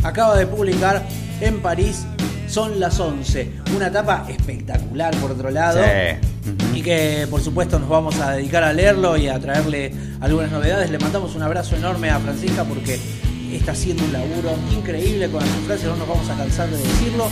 [0.03, 1.07] acaba de publicar
[1.41, 2.05] en París
[2.49, 5.81] Son las 11, una etapa espectacular por otro lado.
[5.83, 6.79] Sí.
[6.79, 10.89] Y que por supuesto nos vamos a dedicar a leerlo y a traerle algunas novedades.
[10.89, 12.99] Le mandamos un abrazo enorme a Francisca porque
[13.51, 17.27] está haciendo un laburo increíble con Azul Francia, no nos vamos a cansar de decirlo.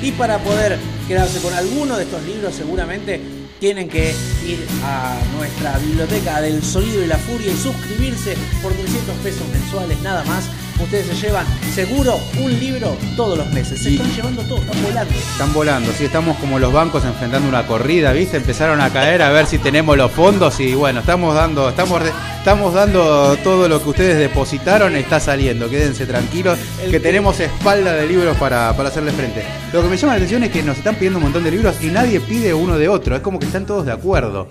[0.00, 3.20] Y para poder quedarse con alguno de estos libros seguramente
[3.58, 4.14] tienen que
[4.46, 10.00] ir a nuestra biblioteca del sonido y la furia y suscribirse por 300 pesos mensuales
[10.02, 10.44] nada más.
[10.80, 13.80] Ustedes se llevan seguro un libro todos los meses.
[13.80, 15.14] Se Y- están llevando todo, están volando.
[15.14, 18.36] Están volando, sí, estamos como los bancos enfrentando una corrida, ¿viste?
[18.36, 22.02] Empezaron a caer a ver si tenemos los fondos y bueno, estamos dando, estamos,
[22.38, 26.58] estamos dando todo lo que ustedes depositaron, está saliendo, quédense tranquilos,
[26.90, 29.44] que- tenemos espalda de libros para, para hacerle frente.
[29.72, 31.76] Lo que me llama la atención es que nos están pidiendo un montón de libros
[31.82, 34.46] y nadie pide uno de otro, es como que están todos de acuerdo.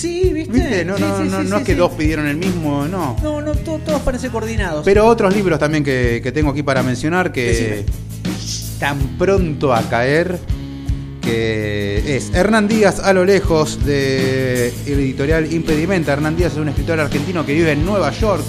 [0.00, 0.52] Sí, ¿viste?
[0.58, 0.84] ¿Viste?
[0.84, 3.16] No, Sí, no, sí, no, sí, no sí, es que dos pidieron el mismo, no.
[3.22, 4.84] No, no, to- todos parecen coordinados.
[4.84, 7.84] Pero otros libros también que, que tengo aquí para mencionar que
[8.38, 10.38] están pronto a caer,
[11.22, 16.12] que es Hernán Díaz a lo lejos de el editorial Impedimenta.
[16.12, 18.44] Hernán Díaz es un escritor argentino que vive en Nueva York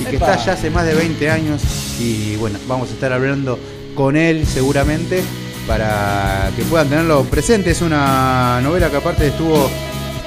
[0.00, 0.32] y que Epa.
[0.34, 1.62] está ya hace más de 20 años
[2.00, 3.58] y bueno, vamos a estar hablando
[3.94, 5.22] con él seguramente
[5.66, 7.70] para que puedan tenerlo presente.
[7.70, 9.70] Es una novela que aparte estuvo...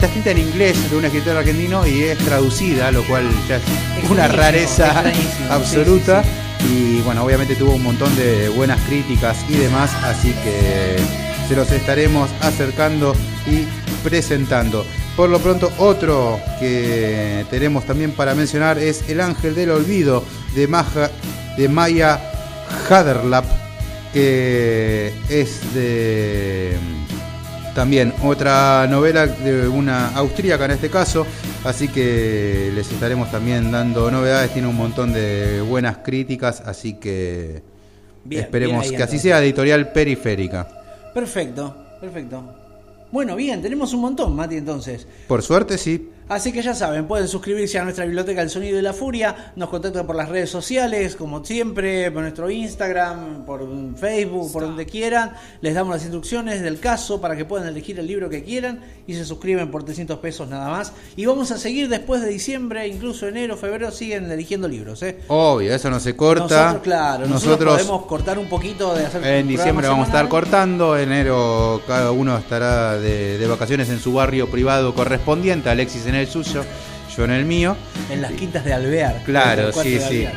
[0.03, 4.09] Está escrita en inglés de un escritor argentino y es traducida, lo cual ya es
[4.09, 5.01] una rareza
[5.49, 6.23] absoluta.
[6.59, 10.97] sí, Y bueno, obviamente tuvo un montón de buenas críticas y demás, así que
[11.47, 13.15] se los estaremos acercando
[13.47, 13.65] y
[14.03, 14.85] presentando.
[15.15, 20.67] Por lo pronto, otro que tenemos también para mencionar es El Ángel del Olvido de,
[20.67, 21.11] Maja-
[21.57, 22.19] de Maya
[22.89, 23.45] Haderlap,
[24.11, 26.75] que es de
[27.73, 31.25] también otra novela de una austríaca en este caso,
[31.63, 37.63] así que les estaremos también dando novedades, tiene un montón de buenas críticas, así que
[38.23, 40.67] Bien, esperemos bien ahí, que así sea editorial periférica.
[41.13, 42.43] Perfecto, perfecto.
[43.11, 45.07] Bueno, bien, tenemos un montón, Mati, entonces.
[45.27, 48.81] Por suerte sí, Así que ya saben, pueden suscribirse a nuestra biblioteca El Sonido y
[48.81, 53.67] la Furia, nos contactan por las redes sociales, como siempre, por nuestro Instagram, por
[53.97, 55.33] Facebook, por donde quieran.
[55.61, 59.15] Les damos las instrucciones del caso para que puedan elegir el libro que quieran y
[59.15, 60.93] se suscriben por 300 pesos nada más.
[61.15, 65.03] Y vamos a seguir después de diciembre, incluso enero, febrero, siguen eligiendo libros.
[65.03, 65.19] ¿eh?
[65.27, 66.43] obvio, eso no se corta.
[66.43, 70.27] Nosotros, claro, nosotros, Nosotros podemos cortar un poquito de hacer en diciembre vamos a estar
[70.29, 76.12] cortando, enero cada uno estará de, de vacaciones en su barrio privado correspondiente, Alexis en
[76.15, 76.63] el suyo,
[77.15, 77.75] yo en el mío.
[78.09, 79.21] En las quintas de Alvear.
[79.23, 80.27] Claro, sí, sí.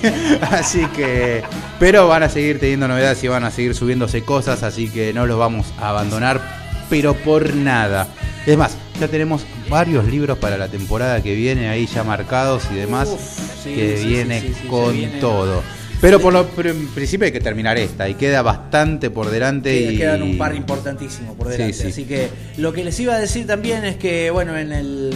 [0.50, 1.42] Así que,
[1.78, 5.26] pero van a seguir teniendo novedades y van a seguir subiéndose cosas, así que no
[5.26, 6.40] los vamos a abandonar,
[6.88, 8.08] pero por nada.
[8.46, 12.74] Es más, ya tenemos varios libros para la temporada que viene ahí ya marcados y
[12.74, 13.20] demás, Uf,
[13.62, 15.18] sí, que sí, viene sí, con viene.
[15.20, 15.62] todo.
[16.02, 19.88] Pero por lo pero en principio hay que terminar esta y queda bastante por delante.
[19.88, 19.98] Sí, y...
[19.98, 21.72] Quedan un par importantísimo por delante.
[21.72, 21.88] Sí, sí.
[21.88, 22.28] Así que
[22.58, 25.14] lo que les iba a decir también es que, bueno, en el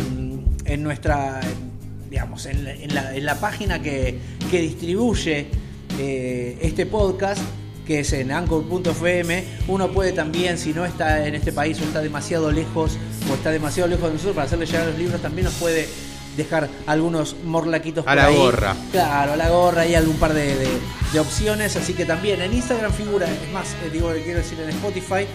[0.64, 1.40] en nuestra
[2.10, 4.18] digamos, en la, en la, en la página que,
[4.50, 5.46] que distribuye
[5.98, 7.42] eh, este podcast,
[7.86, 12.00] que es en anchor.fm, uno puede también, si no está en este país o está
[12.00, 12.96] demasiado lejos,
[13.30, 15.86] o está demasiado lejos de nosotros para hacerle llegar los libros, también nos puede
[16.36, 18.36] dejar algunos morlaquitos A por la ahí.
[18.36, 18.76] gorra.
[18.92, 20.78] Claro, a la gorra y algún par de, de-
[21.12, 21.76] de opciones.
[21.76, 25.26] Así que también en Instagram figura, es más, eh, digo, quiero decir en Spotify.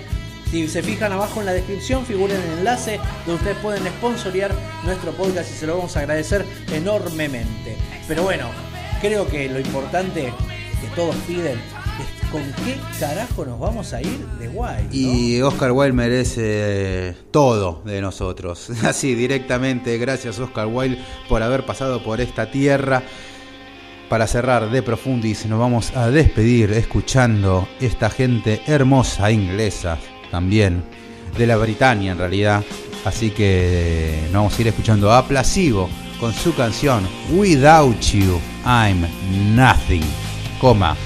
[0.49, 5.14] Si se fijan abajo en la descripción, figura el enlace donde ustedes pueden sponsorear nuestro
[5.14, 7.78] podcast y se lo vamos a agradecer enormemente.
[8.08, 8.49] Pero bueno,
[8.99, 10.34] creo que lo importante
[10.82, 11.60] que todos piden
[12.32, 14.48] con qué carajo nos vamos a ir de.
[14.48, 14.68] ¿no?
[14.92, 18.70] Y Oscar Wilde merece todo de nosotros.
[18.84, 19.98] Así, directamente.
[19.98, 23.04] Gracias, Oscar Wilde, por haber pasado por esta tierra.
[24.10, 29.98] Para cerrar de Profundis, nos vamos a despedir escuchando esta gente hermosa inglesa
[30.30, 30.84] también,
[31.38, 32.62] de la Britania en realidad.
[33.06, 39.08] Así que nos vamos a ir escuchando a Placebo con su canción Without You, I'm
[39.56, 40.04] Nothing,
[40.60, 40.98] coma.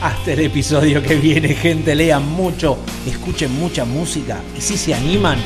[0.00, 1.94] Hasta el episodio que viene, gente.
[1.94, 2.76] Lean mucho,
[3.06, 5.38] escuchen mucha música y si se animan,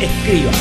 [0.00, 0.54] escriban.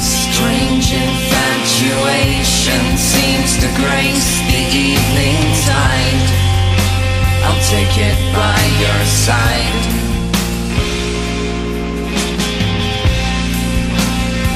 [0.00, 6.30] Strange infatuation seems to grace the evening tide.
[7.44, 9.84] I'll take it by your side.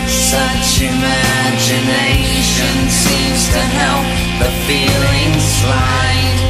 [0.08, 4.06] Such imagination seems to help
[4.38, 6.49] the feelings slide.